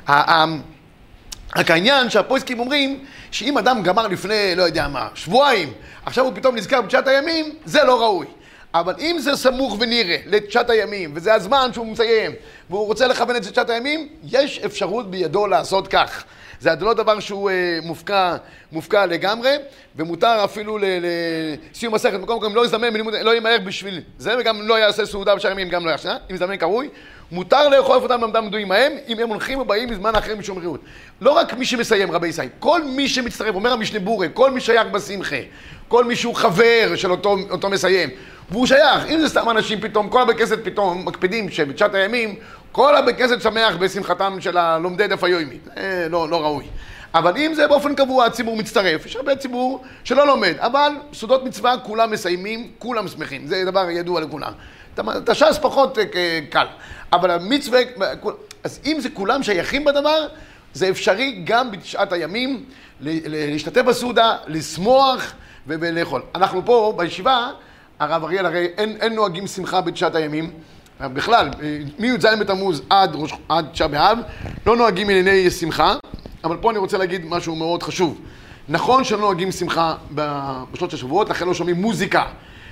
רק 1.57 1.71
העניין 1.71 2.11
שהפויסקים 2.11 2.61
אומרים 2.61 3.05
שאם 3.31 3.59
אדם 3.59 3.83
גמר 3.83 4.07
לפני, 4.07 4.55
לא 4.57 4.63
יודע 4.63 4.89
מה, 4.89 5.09
שבועיים, 5.15 5.73
עכשיו 6.07 6.25
הוא 6.25 6.33
פתאום 6.35 6.57
נזכר 6.57 6.83
בתשעת 6.83 7.09
הימים, 7.09 7.55
זה 7.65 7.85
לא 7.85 8.01
ראוי. 8.03 8.27
אבל 8.75 8.95
אם 8.99 9.17
זה 9.19 9.37
סמוך 9.37 9.77
ונראה 9.81 10.17
לתשעת 10.27 10.71
הימים, 10.71 11.13
וזה 11.15 11.35
הזמן 11.35 11.71
שהוא 11.73 11.87
מסיים, 11.87 12.33
והוא 12.71 12.87
רוצה 12.87 13.07
לכוון 13.07 13.37
את 13.37 13.43
זה 13.43 13.51
לתשעת 13.51 13.71
הימים, 13.71 14.09
יש 14.25 14.59
אפשרות 14.59 15.11
בידו 15.11 15.47
לעשות 15.47 15.89
כך. 15.89 16.25
זה 16.61 16.71
לא 16.81 16.95
דבר 16.95 17.21
שהוא 17.21 17.51
אה, 17.51 17.79
מופקע, 17.83 18.37
מופקע 18.73 19.07
לגמרי, 19.07 19.57
ומותר 19.97 20.45
אפילו 20.45 20.79
לסיום 20.81 21.95
מסכת, 21.95 22.19
מקום 22.21 22.41
גם 22.41 22.55
לא 22.55 22.65
יזמן 22.65 22.95
לא 23.23 23.37
ימהר 23.37 23.59
בשביל 23.65 24.01
זה, 24.19 24.35
וגם 24.39 24.69
לא 24.69 24.79
יעשה 24.79 25.07
סעודה 25.07 25.35
בשאר 25.35 25.51
ימים, 25.51 25.69
גם 25.69 25.87
לא 25.87 25.91
יעשה, 25.91 26.17
אם 26.31 26.35
יזמן 26.35 26.57
קרוי. 26.57 26.89
מותר 27.33 27.69
לאכול 27.69 27.97
אותם 27.97 28.21
במדם 28.21 28.47
מדועים 28.47 28.69
מהם, 28.69 28.93
אם 29.09 29.19
הם 29.19 29.29
הולכים 29.29 29.59
ובאים 29.59 29.91
מזמן 29.91 30.15
אחר 30.15 30.37
משום 30.37 30.59
ריהוט. 30.59 30.81
לא 31.21 31.31
רק 31.31 31.55
מי 31.55 31.65
שמסיים, 31.65 32.13
רבי 32.13 32.29
ישי, 32.29 32.43
כל 32.59 32.83
מי 32.85 33.09
שמצטרף, 33.09 33.55
אומר 33.55 33.73
המשנה 33.73 34.01
בורי, 34.01 34.29
כל 34.35 34.51
מי 34.51 34.61
שייך 34.61 34.87
בשמחה, 34.87 35.37
כל 35.89 36.05
מי 36.05 36.17
שהוא 36.17 36.35
חבר 36.35 36.93
של 36.97 37.11
אותו, 37.11 37.37
אותו 37.51 37.71
מסיים, 37.71 38.11
והוא 38.51 38.67
שייך, 38.67 39.07
אם 39.09 39.21
זה 39.21 39.29
סתם 39.29 39.51
אנשים 39.51 39.81
פתאום, 39.81 40.09
כל 40.09 40.23
הבית 40.23 40.39
כנסת 40.39 40.59
פתאום 40.65 41.05
מקפידים 41.05 41.51
שבתשעת 41.51 41.95
הימים, 41.95 42.35
כל 42.73 42.97
הבית 42.97 43.17
כנסת 43.17 43.43
שמח 43.43 43.77
בשמחתם 43.77 44.41
של 44.41 44.57
הלומדי 44.57 45.07
דף 45.07 45.25
היומי, 45.25 45.59
זה 45.77 46.07
לא, 46.11 46.29
לא 46.29 46.43
ראוי. 46.43 46.65
אבל 47.15 47.37
אם 47.37 47.55
זה 47.55 47.67
באופן 47.67 47.95
קבוע 47.95 48.25
הציבור 48.25 48.57
מצטרף, 48.57 49.07
יש 49.07 49.17
הרבה 49.17 49.37
ציבור 49.37 49.85
שלא 50.05 50.27
לומד, 50.27 50.55
אבל 50.59 50.93
סעודות 51.13 51.45
מצווה 51.45 51.79
כולם 51.79 52.11
מסיימים, 52.11 52.71
כולם 52.79 53.09
שמחים, 53.09 53.47
זה 53.47 53.65
דבר 53.65 53.91
ידוע 53.91 54.21
לכולם. 54.21 54.53
את 55.17 55.29
הש"ס 55.29 55.59
פחות 55.63 55.99
אה, 55.99 56.41
קל, 56.51 56.67
אבל 57.13 57.31
המצווה, 57.31 57.81
אז 58.65 58.81
אם 58.87 58.97
זה 59.01 59.11
כולם 59.11 59.43
שייכים 59.43 59.85
בדבר, 59.85 60.27
זה 60.75 60.89
אפשרי 60.89 61.41
גם 61.45 61.71
בתשעת 61.71 62.13
הימים 62.13 62.65
להשתתף 63.01 63.83
בסעודה, 63.83 64.37
לשמוח 64.47 65.33
ולאכול. 65.67 66.23
אנחנו 66.35 66.65
פה 66.65 66.95
בישיבה, 66.97 67.51
הרב 67.99 68.25
אריאל, 68.25 68.47
הרי 68.47 68.67
אין, 68.79 68.97
אין 69.01 69.15
נוהגים 69.15 69.47
שמחה 69.47 69.81
בתשעת 69.81 70.15
הימים, 70.15 70.51
בכלל, 71.01 71.51
אה, 71.63 71.79
מי"ז 71.99 72.27
בתמוז 72.41 72.83
עד, 72.91 73.17
עד 73.49 73.67
תשעה 73.73 73.89
באב, 73.89 74.19
לא 74.67 74.77
נוהגים 74.77 75.09
ענייני 75.09 75.51
שמחה, 75.51 75.95
אבל 76.45 76.57
פה 76.57 76.71
אני 76.71 76.79
רוצה 76.79 76.99
להגיד 76.99 77.25
משהו 77.25 77.57
מאוד 77.57 77.83
חשוב. 77.83 78.21
נכון 78.69 79.05
שלא 79.05 79.19
נוהגים 79.19 79.53
שמחה 79.53 79.95
בשלושת 80.15 80.95
השבועות, 80.95 81.31
לכן 81.31 81.47
לא 81.47 81.55
שומעים 81.55 81.77
מוזיקה. 81.77 82.23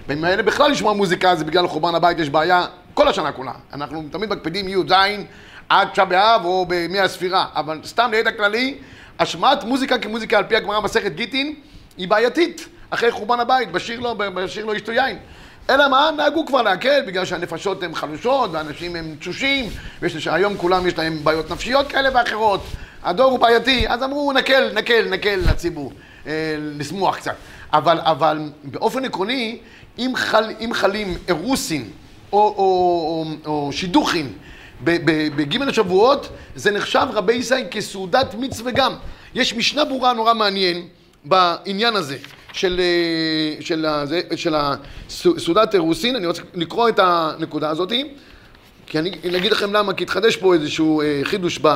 האלה 0.09 0.43
בכלל 0.43 0.71
לשמוע 0.71 0.93
מוזיקה 0.93 1.37
זה 1.37 1.45
בגלל 1.45 1.69
חורבן 1.69 1.95
הבית, 1.95 2.19
יש 2.19 2.31
בעיה 2.31 2.67
כל 2.95 3.09
השנה 3.09 3.33
כולה. 3.33 3.53
אנחנו 3.73 4.05
תמיד 4.11 4.31
מקפידים 4.31 4.69
י"ז 4.69 4.93
עד 5.69 5.89
תשעה 5.89 6.05
באב 6.05 6.45
או 6.45 6.67
בימי 6.67 7.01
הספירה, 7.01 7.47
אבל 7.55 7.81
סתם 7.85 8.11
לידע 8.13 8.33
כללי, 8.33 8.79
השמעת 9.19 9.65
מוזיקה 9.65 9.99
כמוזיקה 9.99 10.39
על 10.39 10.45
פי 10.45 10.57
הגמרא 10.57 10.81
מסכת 10.81 11.13
גיטין 11.13 11.55
היא 11.97 12.09
בעייתית. 12.09 12.69
אחרי 12.91 13.11
חורבן 13.11 13.41
הבית, 13.41 13.73
בשיר 13.73 14.01
לו, 14.01 14.15
בשיר 14.19 14.65
לו 14.65 14.75
ישתו 14.75 14.93
יין. 14.93 15.19
אלא 15.71 15.89
מה? 15.89 16.11
נהגו 16.17 16.47
כבר 16.47 16.63
להקל, 16.63 17.03
בגלל 17.07 17.25
שהנפשות 17.25 17.83
הן 17.83 17.95
חלושות, 17.95 18.51
ואנשים 18.53 18.97
הם 18.97 19.15
תשושים, 19.19 19.71
והיום 20.03 20.57
כולם 20.57 20.87
יש 20.87 20.99
להם 20.99 21.19
בעיות 21.25 21.51
נפשיות 21.51 21.89
כאלה 21.89 22.09
ואחרות. 22.15 22.61
הדור 23.05 23.31
הוא 23.31 23.39
בעייתי, 23.39 23.89
אז 23.89 24.03
אמרו 24.03 24.33
נקל, 24.33 24.71
נקל, 24.75 25.09
נקל 25.11 25.41
לציבור, 25.51 25.93
אה, 26.27 26.33
לשמוח 26.59 27.17
קצת. 27.17 27.35
אבל, 27.77 27.99
אבל 28.01 28.39
באופן 28.65 29.05
עקרוני, 29.05 29.59
אם, 29.99 30.13
חל, 30.15 30.45
אם 30.65 30.71
חלים 30.73 31.19
אירוסין 31.29 31.91
או, 32.33 32.39
או, 32.39 33.25
או, 33.47 33.71
או 33.71 33.71
ב- 34.85 35.37
בג' 35.37 35.63
השבועות, 35.63 36.29
זה 36.55 36.71
נחשב 36.71 37.07
רבי 37.13 37.33
ישי 37.33 37.55
כסעודת 37.71 38.35
מצווה 38.35 38.73
גם. 38.73 38.93
יש 39.35 39.55
משנה 39.55 39.85
ברורה 39.85 40.13
נורא 40.13 40.35
מעניין 40.35 40.89
בעניין 41.25 41.97
הזה 41.97 42.17
של, 42.53 42.81
אה, 42.81 43.63
של, 43.63 43.87
הזה, 43.87 44.21
של 44.37 44.55
הסעודת 44.55 45.75
אירוסין, 45.75 46.17
אני 46.17 46.27
רוצה 46.27 46.43
לקרוא 46.55 46.89
את 46.89 46.99
הנקודה 47.03 47.71
הזאת, 47.71 47.93
כי 48.87 48.99
אני 48.99 49.11
אגיד 49.37 49.53
לכם 49.53 49.73
למה, 49.73 49.95
כי 49.95 50.05
התחדש 50.05 50.37
פה 50.37 50.55
איזשהו 50.55 51.01
אה, 51.01 51.21
חידוש 51.25 51.59
ב, 51.63 51.69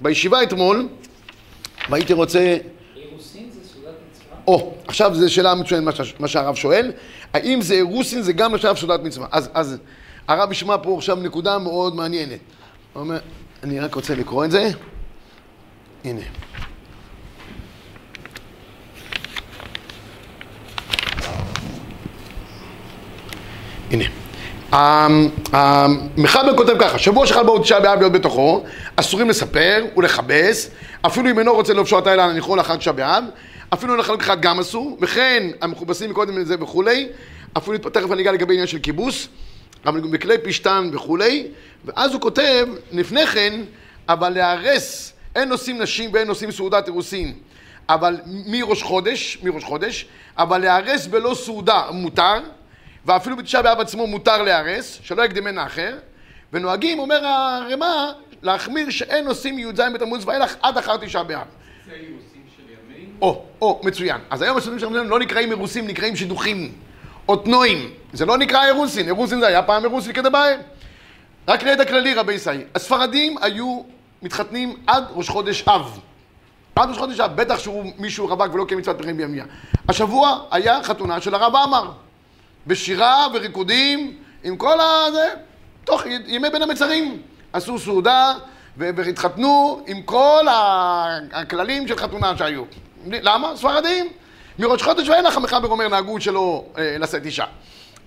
בישיבה 0.00 0.42
אתמול, 0.42 0.88
והייתי 1.90 2.12
רוצה... 2.12 2.56
אירוסין 2.96 3.50
זה 3.50 3.60
סעודת 3.68 3.94
מצווה? 4.10 4.33
או, 4.46 4.74
עכשיו 4.86 5.14
זו 5.14 5.32
שאלה 5.34 5.54
מצוינת 5.54 5.84
מה 6.20 6.28
שהרב 6.28 6.54
שואל, 6.54 6.92
האם 7.34 7.62
זה 7.62 7.74
אירוסין 7.74 8.22
זה 8.22 8.32
גם 8.32 8.54
נחשב 8.54 8.74
סעודת 8.76 9.00
מצווה? 9.02 9.26
אז, 9.32 9.50
אז 9.54 9.76
הרב 10.28 10.52
ישמע 10.52 10.76
פה 10.82 10.94
עכשיו 10.98 11.16
נקודה 11.16 11.58
מאוד 11.58 11.94
מעניינת. 11.96 12.38
הוא 12.92 13.00
אומר, 13.00 13.18
אני 13.62 13.80
רק 13.80 13.94
רוצה 13.94 14.14
לקרוא 14.14 14.44
את 14.44 14.50
זה. 14.50 14.70
הנה. 16.04 16.20
הנה. 23.90 24.04
המ- 24.72 25.28
המחבר 25.52 26.56
כותב 26.56 26.72
ככה, 26.78 26.98
שבוע 26.98 27.26
שחל 27.26 27.42
בו 27.44 27.58
תשעה 27.58 27.80
באב 27.80 27.98
להיות 27.98 28.12
בתוכו, 28.12 28.64
אסורים 28.96 29.28
לספר 29.28 29.84
ולכבס, 29.96 30.70
אפילו 31.06 31.30
אם 31.30 31.38
אינו 31.38 31.54
רוצה 31.54 31.74
לאפשר 31.74 31.98
את 31.98 32.06
האלה 32.06 32.24
הניחו 32.24 32.56
לאחר 32.56 32.76
תשעה 32.76 32.92
באב, 32.94 33.24
אפילו 33.74 33.96
לחלוק 33.96 34.20
אחד 34.20 34.40
גם 34.40 34.60
אסור, 34.60 34.98
וכן 35.00 35.46
המכובסים 35.60 36.10
מקודם 36.10 36.38
לזה 36.38 36.54
וכולי, 36.60 37.08
אפילו 37.56 37.78
תכף 37.78 38.12
אני 38.12 38.22
אגע 38.22 38.32
לגבי 38.32 38.54
עניין 38.54 38.66
של 38.66 38.78
כיבוס, 38.78 39.28
אבל 39.86 40.00
בכלי 40.00 40.38
פשתן 40.38 40.90
וכולי, 40.92 41.46
ואז 41.84 42.12
הוא 42.12 42.20
כותב, 42.20 42.68
לפני 42.92 43.26
כן, 43.26 43.60
אבל 44.08 44.28
להרס, 44.28 45.12
אין 45.34 45.48
נושאים 45.48 45.82
נשים 45.82 46.10
ואין 46.12 46.28
נושאים 46.28 46.50
סעודת 46.50 46.86
אירוסין, 46.86 47.32
אבל 47.88 48.16
מראש 48.26 48.82
חודש, 48.82 49.38
מראש 49.42 49.64
חודש, 49.64 50.06
אבל 50.38 50.58
להרס 50.58 51.06
בלא 51.06 51.34
סעודה 51.34 51.82
מותר, 51.90 52.40
ואפילו 53.04 53.36
בתשעה 53.36 53.62
באב 53.62 53.80
עצמו 53.80 54.06
מותר 54.06 54.42
להרס, 54.42 54.98
שלא 55.02 55.22
יקדמנה 55.22 55.66
אחר, 55.66 55.96
ונוהגים, 56.52 56.98
אומר 56.98 57.26
הרמ"א, 57.26 58.12
להחמיר 58.42 58.90
שאין 58.90 59.24
נושאים 59.24 59.58
י"ז 59.58 59.80
בתמוז 59.94 60.28
ואילך 60.28 60.56
עד 60.62 60.78
אחר 60.78 60.96
תשעה 60.96 61.24
באב. 61.24 61.46
זה. 61.86 62.33
או, 63.24 63.42
או, 63.62 63.80
מצוין. 63.82 64.20
אז 64.30 64.42
היום 64.42 64.56
הסודות 64.56 64.80
שלנו 64.80 65.04
לא 65.04 65.18
נקראים 65.18 65.50
אירוסים, 65.50 65.86
נקראים 65.86 66.16
שידוכים. 66.16 66.72
או 67.28 67.36
תנועים. 67.36 67.90
זה 68.12 68.26
לא 68.26 68.38
נקרא 68.38 68.64
אירוסין, 68.64 69.06
אירוסין 69.06 69.40
זה 69.40 69.46
היה 69.46 69.62
פעם 69.62 69.84
אירוסין 69.84 70.12
כדבעי. 70.12 70.54
רק 71.48 71.62
לידע 71.62 71.84
כללי, 71.84 72.14
רבי 72.14 72.32
ישי. 72.32 72.50
הספרדים 72.74 73.36
היו 73.42 73.82
מתחתנים 74.22 74.76
עד 74.86 75.04
ראש 75.14 75.28
חודש 75.28 75.62
אב. 75.68 76.00
עד 76.76 76.88
ראש 76.88 76.98
חודש 76.98 77.20
אב, 77.20 77.36
בטח 77.36 77.58
שהוא 77.58 77.92
מישהו 77.98 78.26
רווק 78.26 78.54
ולא 78.54 78.64
כמצוות 78.68 78.98
פרחים 78.98 79.16
בימיה. 79.16 79.44
השבוע 79.88 80.40
היה 80.50 80.82
חתונה 80.82 81.20
של 81.20 81.34
הרב 81.34 81.56
עמר. 81.56 81.90
בשירה 82.66 83.26
וריקודים, 83.34 84.16
עם 84.42 84.56
כל 84.56 84.80
ה... 84.80 85.10
זה, 85.12 85.28
תוך 85.84 86.02
ימי 86.26 86.50
בין 86.50 86.62
המצרים. 86.62 87.22
עשו 87.52 87.78
סעודה 87.78 88.34
והתחתנו 88.76 89.82
עם 89.86 90.02
כל 90.02 90.46
הכללים 91.32 91.88
של 91.88 91.96
חתונה 91.96 92.36
שהיו. 92.36 92.62
למה? 93.06 93.56
ספרדים. 93.56 94.08
מראש 94.58 94.82
חודש 94.82 95.08
ואילך 95.08 95.36
המחבר 95.36 95.68
אומר 95.68 95.88
נהגו 95.88 96.20
שלא 96.20 96.64
אה, 96.78 96.96
לשאת 96.98 97.24
אישה. 97.24 97.44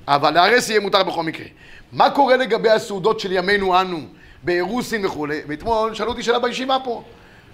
אבל 0.07 0.31
להרס 0.31 0.69
יהיה 0.69 0.79
מותר 0.79 1.03
בכל 1.03 1.23
מקרה. 1.23 1.45
מה 1.91 2.09
קורה 2.09 2.37
לגבי 2.37 2.69
הסעודות 2.69 3.19
של 3.19 3.31
ימינו 3.31 3.81
אנו, 3.81 3.99
באירוסין 4.43 5.05
וכולי? 5.05 5.41
ואתמול 5.47 5.93
שאלו 5.93 6.09
אותי 6.09 6.23
שאלה 6.23 6.39
בישיבה 6.39 6.77
פה. 6.83 7.03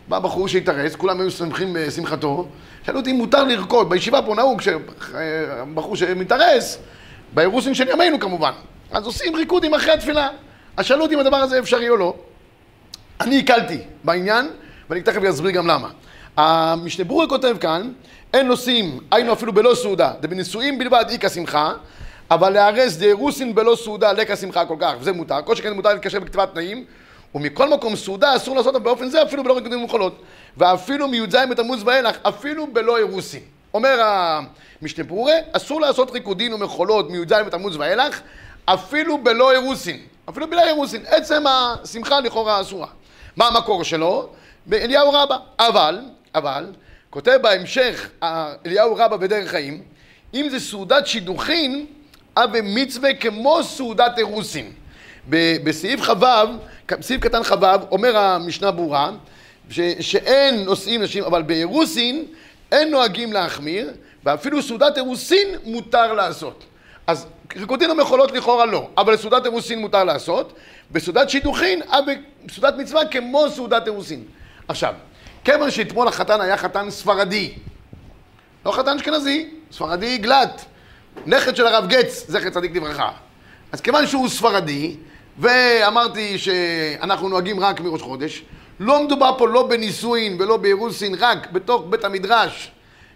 בא 0.08 0.20
בחור 0.20 0.48
שהתארס, 0.48 0.96
כולם 0.96 1.20
היו 1.20 1.32
שמחים 1.32 1.74
בשמחתו, 1.74 2.48
שאלו 2.86 3.00
אותי 3.00 3.12
אם 3.12 3.16
מותר 3.16 3.44
לרקוד, 3.44 3.90
בישיבה 3.90 4.22
פה 4.22 4.36
נהוג 4.36 4.62
שבחור 4.62 5.96
שמתארס, 5.96 6.78
באירוסין 7.34 7.74
של 7.74 7.88
ימינו 7.88 8.20
כמובן, 8.20 8.52
אז 8.92 9.06
עושים 9.06 9.36
ריקודים 9.36 9.74
אחרי 9.74 9.92
התפילה. 9.92 10.30
אז 10.78 10.86
שאלו 10.86 11.04
אותי 11.04 11.16
אם 11.16 11.20
הדבר 11.20 11.38
הזה 11.38 11.60
אפשרי 11.60 11.90
או 11.90 11.98
לא. 11.98 12.16
אני 13.22 13.40
הקלתי 13.40 13.80
בעניין, 14.04 14.50
ואני 14.90 15.02
תכף 15.02 15.24
אסביר 15.24 15.52
גם 15.52 15.68
למה. 15.68 15.90
המשנה 16.38 17.04
ברורה 17.04 17.28
כותב 17.28 17.56
כאן, 17.60 17.92
אין 18.34 18.48
נושאים, 18.48 19.00
היינו 19.12 19.34
אפילו 19.34 19.54
בלא 19.54 19.76
סעודה, 19.76 20.14
דבנישואים 20.22 20.80
בלבד 20.80 21.06
איכא 21.10 21.30
שמחה, 21.30 21.74
אבל 22.32 22.50
להרס 22.50 22.96
דאירוסין 22.96 23.56
בלא 23.56 23.76
סעודה 23.76 24.12
לקא 24.14 24.36
שמחה 24.36 24.66
כל 24.66 24.76
כך, 24.80 24.94
וזה 25.00 25.12
מותר, 25.12 25.42
כל 25.46 25.56
שכן 25.56 25.74
מותר 25.74 25.94
להתקשר 25.94 26.20
בכתיבת 26.20 26.54
תנאים, 26.54 26.86
ומכל 27.36 27.70
מקום 27.70 27.96
סעודה 27.96 28.36
אסור 28.36 28.56
לעשות 28.56 28.76
אותה 28.76 28.84
באופן 28.84 29.10
זה 29.10 29.24
אפילו 29.24 29.44
בלא 29.44 29.54
ריקודים 29.54 29.82
ומחולות, 29.82 30.22
ואפילו 30.58 31.08
מי"ז 31.08 31.36
בתמוז 31.50 31.84
ואילך, 31.86 32.18
אפילו 32.22 32.68
בלא 32.74 32.98
אירוסין. 32.98 33.42
אומר 33.74 34.02
המשנה 34.82 35.04
ברורה, 35.04 35.34
אסור 35.52 35.82
לעשות 35.82 36.12
ריקודין 36.12 36.54
ומחולות 36.54 37.10
מי"ז 37.10 37.32
בתמוז 37.32 37.76
ואילך, 37.76 38.22
אפילו 38.66 39.18
בלא 39.18 39.52
אירוסין, 39.52 40.00
אפילו 40.30 40.50
בלא 40.50 40.62
אירוסין, 40.64 41.02
עצם 41.08 41.44
השמחה 41.48 42.20
לכאורה 42.20 42.62
אסורה. 42.62 42.88
מה 43.36 43.48
המקור 43.48 43.84
שלו? 43.84 44.30
באליהו 44.66 45.14
רבא. 45.14 45.38
אבל, 45.60 46.00
אבל, 46.36 46.66
כותב 47.10 47.40
בהמשך 47.42 48.10
ה- 48.24 48.54
אליהו 48.66 48.96
רבא 48.96 49.18
בדרך 49.18 49.50
חיים, 49.50 49.82
אם 50.34 50.48
זה 50.52 50.60
סעודת 50.60 51.08
שידוכין, 51.08 51.86
אבי 52.38 52.60
מצווה 52.64 53.14
כמו 53.14 53.64
סעודת 53.64 54.18
אירוסין. 54.18 54.72
בסעיף 55.64 56.02
כ"ו, 56.02 56.26
סעיף 57.02 57.22
קטן 57.22 57.44
כ"ו, 57.44 57.66
אומר 57.92 58.18
המשנה 58.18 58.72
ברורה, 58.72 59.12
שאין 60.00 60.64
נושאים 60.66 61.02
נשים, 61.02 61.24
אבל 61.24 61.42
באירוסין 61.42 62.26
אין 62.72 62.92
נוהגים 62.92 63.34
להחמיר, 63.34 63.94
ואפילו 64.24 64.62
סעודת 64.62 64.98
אירוסין 64.98 65.48
מותר 65.64 66.14
לעשות. 66.14 66.64
אז 67.08 67.26
ריקודין 67.56 67.92
ומחולות 67.92 68.32
לכאורה 68.32 68.66
לא, 68.66 68.90
אבל 68.98 69.18
סעודת 69.18 69.46
אירוסין 69.46 69.80
מותר 69.80 70.04
לעשות, 70.04 70.54
בסעודת 70.92 71.30
שידוכין, 71.30 71.82
בסעודת 72.46 72.74
מצווה 72.78 73.06
כמו 73.06 73.50
סעודת 73.50 73.88
אירוסין. 73.88 74.24
עכשיו, 74.68 74.94
כיוון 75.44 75.72
שאתמול 75.72 76.08
החתן 76.08 76.42
היה 76.42 76.58
חתן 76.58 76.90
ספרדי, 76.90 77.54
לא 78.66 78.72
חתן 78.72 78.96
אשכנזי, 78.96 79.50
ספרדי 79.72 80.18
גלת, 80.18 80.66
נכד 81.26 81.56
של 81.56 81.68
הרב 81.68 81.88
גץ, 81.88 82.26
זכר 82.28 82.50
צדיק 82.50 82.76
לברכה. 82.76 83.10
אז 83.72 83.82
כיוון 83.82 84.08
שהוא 84.08 84.30
ספרדי, 84.30 84.96
ואמרתי 85.40 86.38
שאנחנו 86.38 87.30
נוהגים 87.30 87.60
רק 87.60 87.80
מראש 87.80 88.02
חודש, 88.02 88.44
לא 88.80 89.04
מדובר 89.04 89.38
פה 89.38 89.48
לא 89.48 89.68
בנישואין 89.68 90.42
ולא 90.42 90.58
באירוסין, 90.58 91.16
רק 91.20 91.52
בתוך 91.52 91.84
בית 91.90 92.04
המדרש, 92.04 92.72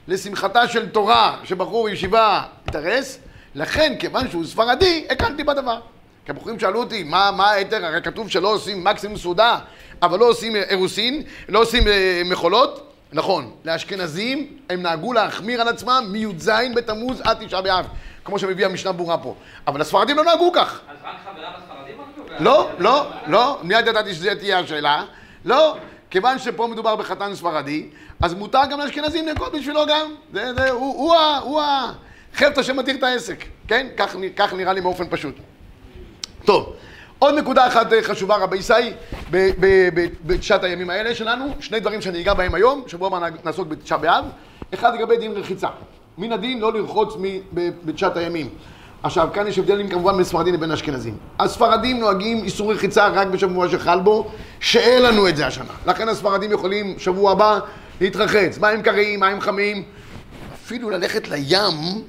לשמחתה 0.07 0.67
של 0.67 0.89
תורה, 0.89 1.37
שבחור 1.43 1.89
ישיבה 1.89 2.43
התארס, 2.67 3.19
לכן, 3.55 3.95
כיוון 3.99 4.29
שהוא 4.29 4.45
ספרדי, 4.45 5.05
הקלתי 5.09 5.43
בדבר. 5.43 5.79
כי 6.27 6.31
הבחורים 6.31 6.59
שאלו 6.59 6.79
אותי, 6.79 7.03
מה, 7.03 7.31
מה 7.31 7.47
ההיתר? 7.51 7.85
הרי 7.85 8.01
כתוב 8.01 8.29
שלא 8.29 8.53
עושים 8.53 8.83
מקסימום 8.83 9.17
סעודה, 9.17 9.59
אבל 10.01 10.19
לא 10.19 10.25
עושים 10.29 10.55
אירוסין, 10.55 11.23
לא 11.49 11.59
עושים 11.59 11.87
אה, 11.87 12.21
מחולות. 12.25 12.91
נכון, 13.13 13.51
לאשכנזים 13.65 14.57
הם 14.69 14.81
נהגו 14.81 15.13
להחמיר 15.13 15.61
על 15.61 15.67
עצמם 15.67 16.03
מי"ז 16.11 16.51
בתמוז 16.75 17.21
עד 17.23 17.45
תשעה 17.45 17.61
באב, 17.61 17.85
כמו 18.25 18.39
שמביא 18.39 18.65
המשנה 18.65 18.91
ברורה 18.91 19.17
פה. 19.17 19.35
אבל 19.67 19.81
הספרדים 19.81 20.17
לא 20.17 20.23
נהגו 20.23 20.51
כך. 20.55 20.79
אז 20.89 20.97
רק 21.03 21.15
חבריו 21.31 21.47
הספרדים 21.55 21.95
עבדו? 21.99 22.43
לא, 22.43 22.69
לא, 22.79 23.07
לא, 23.27 23.59
מיד 23.63 23.87
ידעתי 23.87 24.13
שזו 24.13 24.29
תהיה 24.39 24.59
השאלה. 24.59 25.03
לא, 25.45 25.77
כיוון 26.09 26.39
שפה 26.39 26.67
מדובר 26.67 26.95
בחתן 26.95 27.35
ספרדי, 27.35 27.89
אז 28.21 28.33
מותר 28.33 28.61
גם 28.71 28.79
לאשכנזים 28.79 29.27
לנקוט 29.27 29.53
בשבילו 29.55 29.85
גם. 29.85 30.11
זה, 30.33 30.53
זה, 30.53 30.69
הוא, 30.69 30.95
הוא, 30.95 31.15
ה- 31.15 31.37
הוא 31.37 31.61
החפץ 32.33 32.65
שמתיר 32.65 32.95
את 32.95 33.03
העסק, 33.03 33.43
כן? 33.67 33.87
כך, 33.97 34.15
כך 34.35 34.53
נראה 34.53 34.73
לי 34.73 34.81
באופן 34.81 35.03
פשוט. 35.09 35.35
טוב, 36.47 36.73
עוד 37.19 37.35
נקודה 37.35 37.67
אחת 37.67 37.93
אה, 37.93 38.03
חשובה, 38.03 38.35
רבי 38.35 38.57
ב- 39.31 40.05
בתשעת 40.25 40.63
הימים 40.63 40.89
האלה 40.89 41.15
שלנו, 41.15 41.45
שני 41.59 41.79
דברים 41.79 42.01
שאני 42.01 42.21
אגע 42.21 42.33
בהם 42.33 42.55
היום, 42.55 42.83
שבוע 42.87 43.07
הבא 43.07 43.27
נעסוק 43.45 43.67
בתשעה 43.67 43.97
באב. 43.97 44.25
אחד 44.73 44.93
לגבי 44.93 45.17
דין 45.17 45.31
רחיצה. 45.31 45.67
מן 46.17 46.31
הדין 46.31 46.59
לא 46.59 46.73
לרחוץ 46.73 47.13
בתשעת 47.85 48.17
הימים. 48.17 48.49
עכשיו, 49.03 49.29
כאן 49.33 49.47
יש 49.47 49.59
הבדלים 49.59 49.89
כמובן 49.89 50.15
בין 50.15 50.23
ספרדים 50.23 50.53
לבין 50.53 50.71
אשכנזים. 50.71 51.17
הספרדים 51.39 51.99
נוהגים 51.99 52.43
איסור 52.43 52.73
רחיצה 52.73 53.07
רק 53.07 53.27
בשבוע 53.27 53.69
שחל 53.69 53.99
בו, 53.99 54.31
שאין 54.59 55.03
לנו 55.03 55.27
את 55.27 55.37
זה 55.37 55.47
השנה. 55.47 55.73
לכן 55.87 56.09
הספרדים 56.09 56.51
יכולים 56.51 56.99
שבוע 56.99 57.31
הבא 57.31 57.59
להתרחץ, 58.01 58.57
מים 58.57 58.81
קרים, 58.81 59.19
מים 59.19 59.41
חמים. 59.41 59.83
אפילו 60.53 60.89
ללכת 60.89 61.27
לים, 61.27 62.03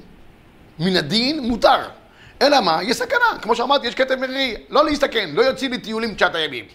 מן 0.79 0.95
הדין 0.95 1.39
מותר. 1.39 1.98
אלא 2.41 2.61
מה? 2.61 2.83
יש 2.83 2.97
סכנה. 2.97 3.39
כמו 3.41 3.55
שאמרתי, 3.55 3.87
יש 3.87 3.95
כתב 3.95 4.15
מרירי. 4.15 4.55
לא 4.69 4.85
להסתכן, 4.85 5.29
לא 5.33 5.41
יוצאים 5.41 5.73
לטיולים 5.73 6.13
תשעת 6.13 6.35
הימים. 6.35 6.65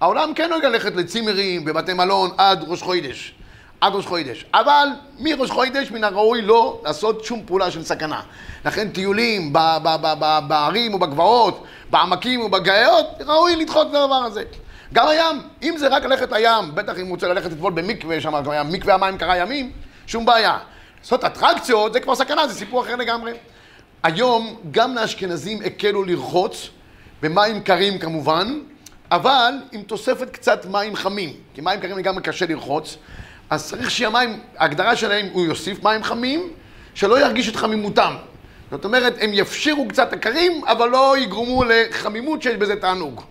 העולם 0.00 0.34
כן 0.34 0.50
נוהג 0.50 0.64
ללכת 0.64 0.96
לצימרים, 0.96 1.64
בבתי 1.64 1.92
מלון, 1.92 2.30
עד 2.38 2.64
ראש 2.68 2.82
חודש. 2.82 3.34
עד 3.80 3.94
ראש 3.94 4.06
חודש. 4.06 4.44
אבל 4.54 4.88
מראש 5.18 5.50
חודש 5.50 5.90
מן 5.90 6.04
הראוי 6.04 6.42
לא 6.42 6.80
לעשות 6.84 7.24
שום 7.24 7.42
פעולה 7.46 7.70
של 7.70 7.84
סכנה. 7.84 8.20
לכן 8.64 8.88
טיולים 8.88 9.52
בערים 10.48 10.94
או 10.94 10.98
בגבעות, 10.98 11.64
בעמקים 11.90 12.40
או 12.40 12.48
בגאיות, 12.48 13.06
ראוי 13.26 13.56
לדחות 13.56 13.86
את 13.90 13.94
הדבר 13.94 14.14
הזה. 14.14 14.42
גם 14.92 15.08
הים, 15.08 15.42
אם 15.62 15.74
זה 15.78 15.88
רק 15.88 16.04
ללכת 16.04 16.32
לים, 16.32 16.74
בטח 16.74 16.98
אם 16.98 17.06
הוא 17.06 17.10
רוצה 17.10 17.28
ללכת 17.28 17.50
לטבול 17.50 17.72
במקווה, 17.72 18.20
שם 18.20 18.42
גם 18.44 18.50
היה 18.50 18.62
מקווה 18.62 18.94
המים 18.94 19.18
קרה 19.18 19.36
ימים, 19.36 19.72
שום 20.06 20.26
בעיה. 20.26 20.58
לעשות 21.00 21.24
אטרקציות 21.24 21.92
זה 21.92 22.00
כבר 22.00 22.14
סכנה, 22.14 22.48
זה 22.48 22.54
סיפור 22.54 22.82
אחר 22.82 22.96
לגמרי. 22.96 23.32
היום 24.06 24.56
גם 24.70 24.94
לאשכנזים 24.94 25.58
הקלו 25.64 26.04
לרחוץ, 26.04 26.68
במים 27.22 27.60
קרים 27.60 27.98
כמובן, 27.98 28.58
אבל 29.10 29.54
עם 29.72 29.82
תוספת 29.82 30.30
קצת 30.30 30.66
מים 30.70 30.96
חמים, 30.96 31.32
כי 31.54 31.60
מים 31.60 31.80
קרים 31.80 31.98
לגמרי 31.98 32.22
קשה 32.22 32.46
לרחוץ, 32.46 32.96
אז 33.50 33.68
צריך 33.68 33.90
שיהיה 33.90 34.10
מים, 34.10 34.40
ההגדרה 34.56 34.96
שלהם, 34.96 35.26
הוא 35.32 35.46
יוסיף 35.46 35.84
מים 35.84 36.02
חמים, 36.02 36.50
שלא 36.94 37.20
ירגיש 37.20 37.48
את 37.48 37.56
חמימותם. 37.56 38.14
זאת 38.70 38.84
אומרת, 38.84 39.14
הם 39.20 39.30
יפשירו 39.32 39.88
קצת 39.88 40.12
הקרים, 40.12 40.64
אבל 40.66 40.88
לא 40.88 41.18
יגרמו 41.18 41.64
לחמימות 41.64 42.42
שיש 42.42 42.56
בזה 42.56 42.76
תענוג. 42.76 43.22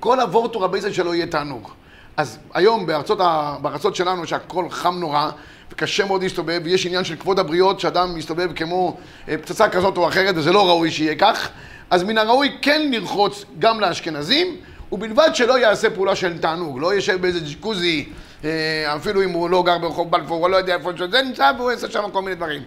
כל 0.00 0.20
הוורטור 0.20 0.64
הבייסל 0.64 0.92
שלו 0.92 1.14
יהיה 1.14 1.26
תענוג. 1.26 1.70
אז 2.16 2.38
היום 2.54 2.86
בארצות. 2.86 3.18
בארצות 3.62 3.96
שלנו 3.96 4.26
שהכל 4.26 4.70
חם 4.70 4.96
נורא 4.98 5.30
וקשה 5.72 6.04
מאוד 6.04 6.22
להסתובב, 6.22 6.60
ויש 6.64 6.86
עניין 6.86 7.04
של 7.04 7.16
כבוד 7.16 7.38
הבריות 7.38 7.80
שאדם 7.80 8.14
מסתובב 8.14 8.52
כמו 8.52 8.96
אה, 9.28 9.38
פצצה 9.38 9.68
כזאת 9.68 9.96
או 9.96 10.08
אחרת 10.08 10.34
וזה 10.38 10.52
לא 10.52 10.68
ראוי 10.68 10.90
שיהיה 10.90 11.14
כך, 11.14 11.48
אז 11.90 12.02
מן 12.02 12.18
הראוי 12.18 12.56
כן 12.62 12.90
לרחוץ 12.90 13.44
גם 13.58 13.80
לאשכנזים, 13.80 14.56
ובלבד 14.92 15.30
שלא 15.34 15.58
יעשה 15.58 15.90
פעולה 15.90 16.16
של 16.16 16.38
תענוג, 16.38 16.78
לא 16.80 16.94
יושב 16.94 17.20
באיזה 17.20 17.40
ג'קוזי, 17.40 18.08
אה, 18.44 18.94
אפילו 18.96 19.22
אם 19.22 19.30
הוא 19.30 19.50
לא 19.50 19.62
גר 19.62 19.78
ברחוב 19.78 20.10
בלפור, 20.10 20.42
או 20.42 20.48
לא 20.48 20.56
יודע 20.56 20.74
איפה 20.74 20.90
שזה 20.96 21.22
נמצא, 21.22 21.52
והוא 21.58 21.70
יעשה 21.70 21.90
שם 21.90 22.10
כל 22.12 22.22
מיני 22.22 22.36
דברים. 22.36 22.62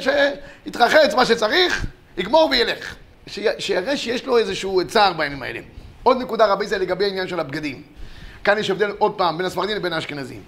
שיתרחץ 0.00 1.14
מה 1.14 1.26
שצריך, 1.26 1.86
יגמור 2.18 2.48
וילך. 2.50 2.94
שיראה 3.58 3.96
שיש 3.96 4.26
לו 4.26 4.38
איזשהו 4.38 4.82
צער 4.88 5.12
בימים 5.12 5.42
האלה. 5.42 5.60
עוד 6.02 6.16
נקודה 6.22 6.46
רבי 6.46 6.66
זה 6.66 6.78
לגבי 6.78 7.04
העניין 7.04 7.28
של 7.28 7.40
הבגדים. 7.40 7.82
כאן 8.46 8.58
יש 8.58 8.70
הבדל 8.70 8.90
עוד 8.98 9.12
פעם 9.12 9.38
בין 9.38 9.46
הספרדים 9.46 9.76
לבין 9.76 9.92
האשכנזים. 9.92 10.40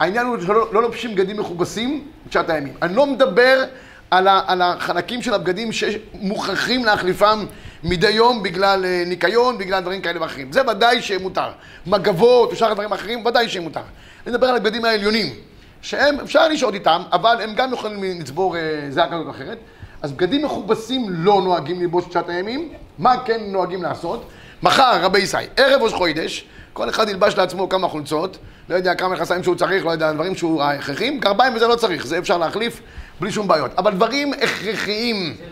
העניין 0.00 0.26
הוא 0.26 0.40
שלא 0.40 0.72
לא 0.72 0.82
לובשים 0.82 1.14
בגדים 1.14 1.36
מכובסים 1.36 2.08
תשעת 2.28 2.50
הימים. 2.50 2.74
אני 2.82 2.96
לא 2.96 3.06
מדבר 3.06 3.64
על, 4.10 4.28
ה, 4.28 4.40
על 4.46 4.62
החלקים 4.62 5.22
של 5.22 5.34
הבגדים 5.34 5.72
שמוכרחים 5.72 6.84
להחליפם 6.84 7.46
מדי 7.84 8.10
יום 8.10 8.42
בגלל 8.42 8.84
אה, 8.84 9.02
ניקיון, 9.06 9.58
בגלל 9.58 9.80
דברים 9.80 10.00
כאלה 10.00 10.22
ואחרים. 10.22 10.52
זה 10.52 10.62
ודאי 10.70 11.02
שמותר. 11.02 11.50
מגבות 11.86 12.52
ושאר 12.52 12.70
הדברים 12.70 12.92
האחרים, 12.92 13.26
ודאי 13.26 13.48
שמותר. 13.48 13.80
אני 14.26 14.34
מדבר 14.34 14.46
על 14.46 14.56
הבגדים 14.56 14.84
העליונים, 14.84 15.34
שהם, 15.82 16.20
אפשר 16.20 16.48
לשהות 16.48 16.74
איתם, 16.74 17.02
אבל 17.12 17.36
הם 17.40 17.54
גם 17.54 17.72
יכולים 17.72 18.20
לצבור 18.20 18.56
אה, 18.56 18.60
כזאת 18.90 19.26
או 19.26 19.30
אחרת. 19.30 19.58
אז 20.02 20.12
בגדים 20.12 20.44
מכובסים 20.44 21.06
לא 21.08 21.42
נוהגים 21.44 21.80
ללבוש 21.80 22.04
תשעת 22.04 22.28
הימים, 22.28 22.72
מה 22.98 23.14
כן 23.24 23.40
נוהגים 23.46 23.82
לעשות? 23.82 24.28
מחר, 24.62 24.98
רבי 25.02 25.18
ישי, 25.18 25.36
ערב 25.56 25.82
ראש 25.82 25.92
חוידש, 25.92 26.44
כל 26.76 26.88
אחד 26.88 27.08
ילבש 27.08 27.36
לעצמו 27.36 27.68
כמה 27.68 27.88
חולצות, 27.88 28.36
לא 28.68 28.74
יודע 28.74 28.94
כמה 28.94 29.08
מכסיים 29.08 29.42
שהוא 29.42 29.54
צריך, 29.54 29.84
לא 29.84 29.90
יודע, 29.90 30.12
דברים 30.12 30.34
שהוא 30.34 30.62
הכרחיים, 30.62 31.20
גרביים 31.20 31.54
וזה 31.54 31.66
לא 31.66 31.76
צריך, 31.76 32.06
זה 32.06 32.18
אפשר 32.18 32.38
להחליף 32.38 32.80
בלי 33.20 33.32
שום 33.32 33.48
בעיות. 33.48 33.70
אבל 33.78 33.94
דברים 33.94 34.32
הכרחיים... 34.32 35.36
זה 35.38 35.44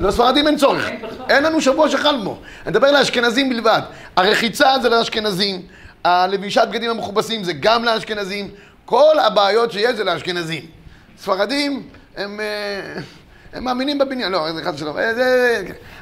לא. 0.00 0.08
לספרדים 0.08 0.46
אין 0.46 0.56
צורך. 0.56 0.88
אין 1.28 1.42
לנו 1.42 1.60
שבוע 1.60 1.88
שחל 1.88 2.16
בו. 2.24 2.38
אני 2.62 2.70
מדבר 2.70 2.90
לאשכנזים 2.92 3.48
בלבד. 3.48 3.80
הרחיצה 4.16 4.74
זה 4.82 4.88
לאשכנזים, 4.88 5.62
הלבישת 6.04 6.68
בגדים 6.70 6.90
המכובסים 6.90 7.44
זה 7.44 7.52
גם 7.52 7.84
לאשכנזים, 7.84 8.50
כל 8.84 9.18
הבעיות 9.18 9.72
שיש 9.72 9.96
זה 9.96 10.04
לאשכנזים. 10.04 10.62
ספרדים 11.18 11.82
הם... 12.16 12.40
אה, 13.54 13.58
הם 13.58 13.64
מאמינים 13.64 13.98
בבניין, 13.98 14.32
לא, 14.32 14.52
זה 14.52 14.64
חס 14.64 14.74
ושלום. 14.74 14.96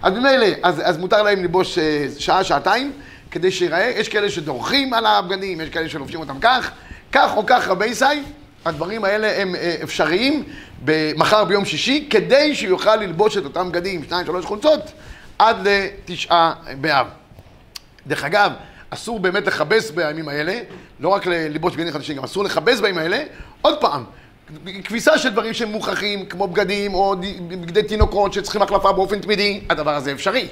אז 0.02 0.12
ממילא, 0.12 0.46
אז, 0.62 0.82
אז 0.84 0.98
מותר 0.98 1.22
להם 1.22 1.42
ללבוש 1.42 1.78
אה, 1.78 2.06
שעה, 2.18 2.44
שעתיים, 2.44 2.92
כדי 3.30 3.50
שיראה, 3.50 3.92
יש 3.96 4.08
כאלה 4.08 4.30
שדורכים 4.30 4.94
על 4.94 5.06
הבגדים, 5.06 5.60
יש 5.60 5.68
כאלה 5.68 5.88
שלובשים 5.88 6.20
אותם 6.20 6.40
כך, 6.40 6.70
כך 7.12 7.36
או 7.36 7.46
כך 7.46 7.68
רבי 7.68 7.86
ישי, 7.86 8.04
הדברים 8.64 9.04
האלה 9.04 9.42
הם 9.42 9.54
אה, 9.54 9.76
אפשריים 9.82 10.44
מחר 11.16 11.44
ביום 11.44 11.64
שישי, 11.64 12.06
כדי 12.10 12.54
שיוכל 12.54 12.96
ללבוש 12.96 13.36
את 13.36 13.44
אותם 13.44 13.68
בגדים, 13.68 14.04
שניים, 14.04 14.26
שלוש 14.26 14.44
חולצות, 14.44 14.80
עד 15.38 15.68
לתשעה 15.68 16.52
באב. 16.80 17.06
דרך 18.06 18.24
אגב, 18.24 18.52
אסור 18.90 19.20
באמת 19.20 19.46
לכבס 19.46 19.90
בימים 19.90 20.28
האלה, 20.28 20.58
לא 21.00 21.08
רק 21.08 21.26
ללבוש 21.26 21.74
בגדים 21.74 21.92
חדשים, 21.92 22.16
גם 22.16 22.24
אסור 22.24 22.44
לכבס 22.44 22.80
בימים 22.80 22.98
האלה. 22.98 23.22
עוד 23.62 23.80
פעם, 23.80 24.04
כביסה 24.84 25.18
של 25.18 25.28
דברים 25.28 25.52
שהם 25.52 25.68
מוכרחים, 25.68 26.26
כמו 26.26 26.48
בגדים 26.48 26.94
או 26.94 27.16
בגדי 27.48 27.82
תינוקות 27.82 28.32
שצריכים 28.32 28.62
החלפה 28.62 28.92
באופן 28.92 29.20
תמידי, 29.20 29.60
הדבר 29.70 29.94
הזה 29.94 30.12
אפשרי. 30.12 30.48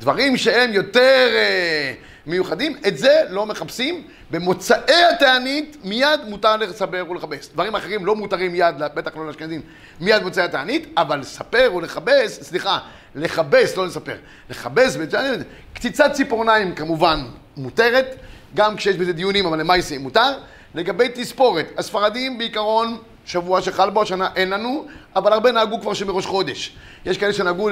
דברים 0.00 0.36
שהם 0.36 0.72
יותר 0.72 1.28
אה, 1.34 1.92
מיוחדים, 2.26 2.76
את 2.88 2.98
זה 2.98 3.22
לא 3.30 3.46
מחפשים. 3.46 4.02
במוצאי 4.30 5.04
התענית 5.14 5.76
מיד 5.84 6.20
מותר 6.28 6.56
לספר 6.56 7.04
ולכבס. 7.10 7.50
דברים 7.52 7.74
אחרים 7.74 8.06
לא 8.06 8.16
מותרים 8.16 8.52
מיד, 8.52 8.74
בטח 8.78 9.16
לא 9.16 9.26
לאשכנזים, 9.26 9.60
מיד 10.00 10.22
מוצאי 10.22 10.42
התענית, 10.42 10.92
אבל 10.96 11.18
לספר 11.18 11.72
ולכבס, 11.76 12.42
סליחה, 12.42 12.78
לכבס, 13.14 13.76
לא 13.76 13.86
לספר. 13.86 14.16
לכבס, 14.50 14.96
קציצת 15.74 16.12
ציפורניים 16.12 16.74
כמובן 16.74 17.24
מותרת, 17.56 18.16
גם 18.54 18.76
כשיש 18.76 18.96
בזה 18.96 19.12
דיונים, 19.12 19.46
אבל 19.46 19.60
למעשה 19.60 19.98
מותר. 19.98 20.32
לגבי 20.74 21.08
תספורת, 21.14 21.66
הספרדים 21.78 22.38
בעיקרון 22.38 22.98
שבוע 23.26 23.62
שחל 23.62 23.90
בו, 23.90 24.02
השנה 24.02 24.28
אין 24.36 24.50
לנו, 24.50 24.86
אבל 25.16 25.32
הרבה 25.32 25.52
נהגו 25.52 25.80
כבר 25.80 25.94
שמראש 25.94 26.26
חודש. 26.26 26.72
יש 27.06 27.18
כאלה 27.18 27.32
שנהגו 27.32 27.68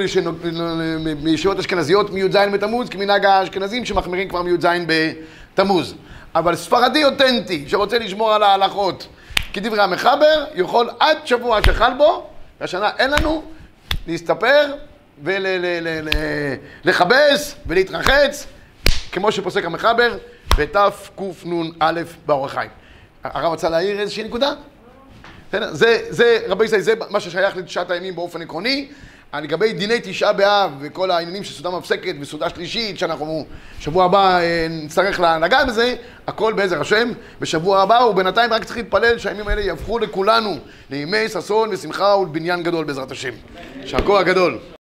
מישיבות 1.23 1.59
אשכנזיות 1.59 2.11
מי"ז 2.11 2.37
בתמוז, 2.53 2.89
כמנהג 2.89 3.25
האשכנזים 3.27 3.85
שמחמירים 3.85 4.29
כבר 4.29 4.43
מי"ז 4.43 4.67
בתמוז. 4.87 5.95
אבל 6.35 6.57
ספרדי 6.57 7.05
אותנטי 7.05 7.65
שרוצה 7.69 7.99
לשמור 7.99 8.33
על 8.33 8.43
ההלכות 8.43 9.07
כדברי 9.53 9.83
המחבר, 9.83 10.45
יכול 10.55 10.91
עד 11.01 11.17
שבוע 11.25 11.63
שחל 11.67 11.93
בו, 11.99 12.27
והשנה 12.61 12.91
אין 12.99 13.11
לנו, 13.11 13.43
להסתפר 14.07 14.73
ולכבס 16.85 17.55
ולהתרחץ, 17.67 18.47
כמו 19.13 19.33
שפוסק 19.33 19.65
המחבר, 19.65 20.17
בתקנ"א 20.59 21.91
באורח 22.27 22.53
חיים. 22.53 22.71
הרב 23.25 23.53
רצה 23.53 23.69
להעיר 23.69 24.01
איזושהי 24.01 24.25
נקודה? 24.25 24.53
זה, 25.53 25.99
זה, 26.09 26.39
רבי 26.49 26.65
ישראל, 26.65 26.81
זה 26.81 26.95
מה 27.11 27.21
ששייך 27.21 27.57
לתשעת 27.57 27.91
הימים 27.91 28.15
באופן 28.15 28.43
עקרוני. 28.43 28.89
לגבי 29.41 29.73
דיני 29.73 29.95
תשעה 30.03 30.33
באב 30.33 30.71
וכל 30.81 31.11
העניינים 31.11 31.45
של 31.45 31.55
סעודה 31.55 31.79
מפסקת 31.79 32.15
וסעודה 32.21 32.51
שלישית, 32.51 32.99
שאנחנו 32.99 33.47
שבוע 33.81 34.05
הבא 34.05 34.39
אה, 34.39 34.67
נצטרך 34.71 35.21
לגעת 35.21 35.67
בזה, 35.67 35.95
הכל 36.27 36.53
בעזר 36.53 36.81
השם 36.81 37.13
בשבוע 37.41 37.83
הבא, 37.83 37.95
ובינתיים 38.11 38.53
רק 38.53 38.65
צריך 38.65 38.77
להתפלל 38.77 39.19
שהימים 39.19 39.49
האלה 39.49 39.61
יהפכו 39.61 39.99
לכולנו 39.99 40.59
לימי 40.91 41.29
ששון 41.29 41.69
ושמחה 41.73 42.17
ולבניין 42.17 42.63
גדול 42.63 42.85
בעזרת 42.85 43.11
השם. 43.11 43.33
שהכוח 43.85 44.21
הגדול. 44.21 44.75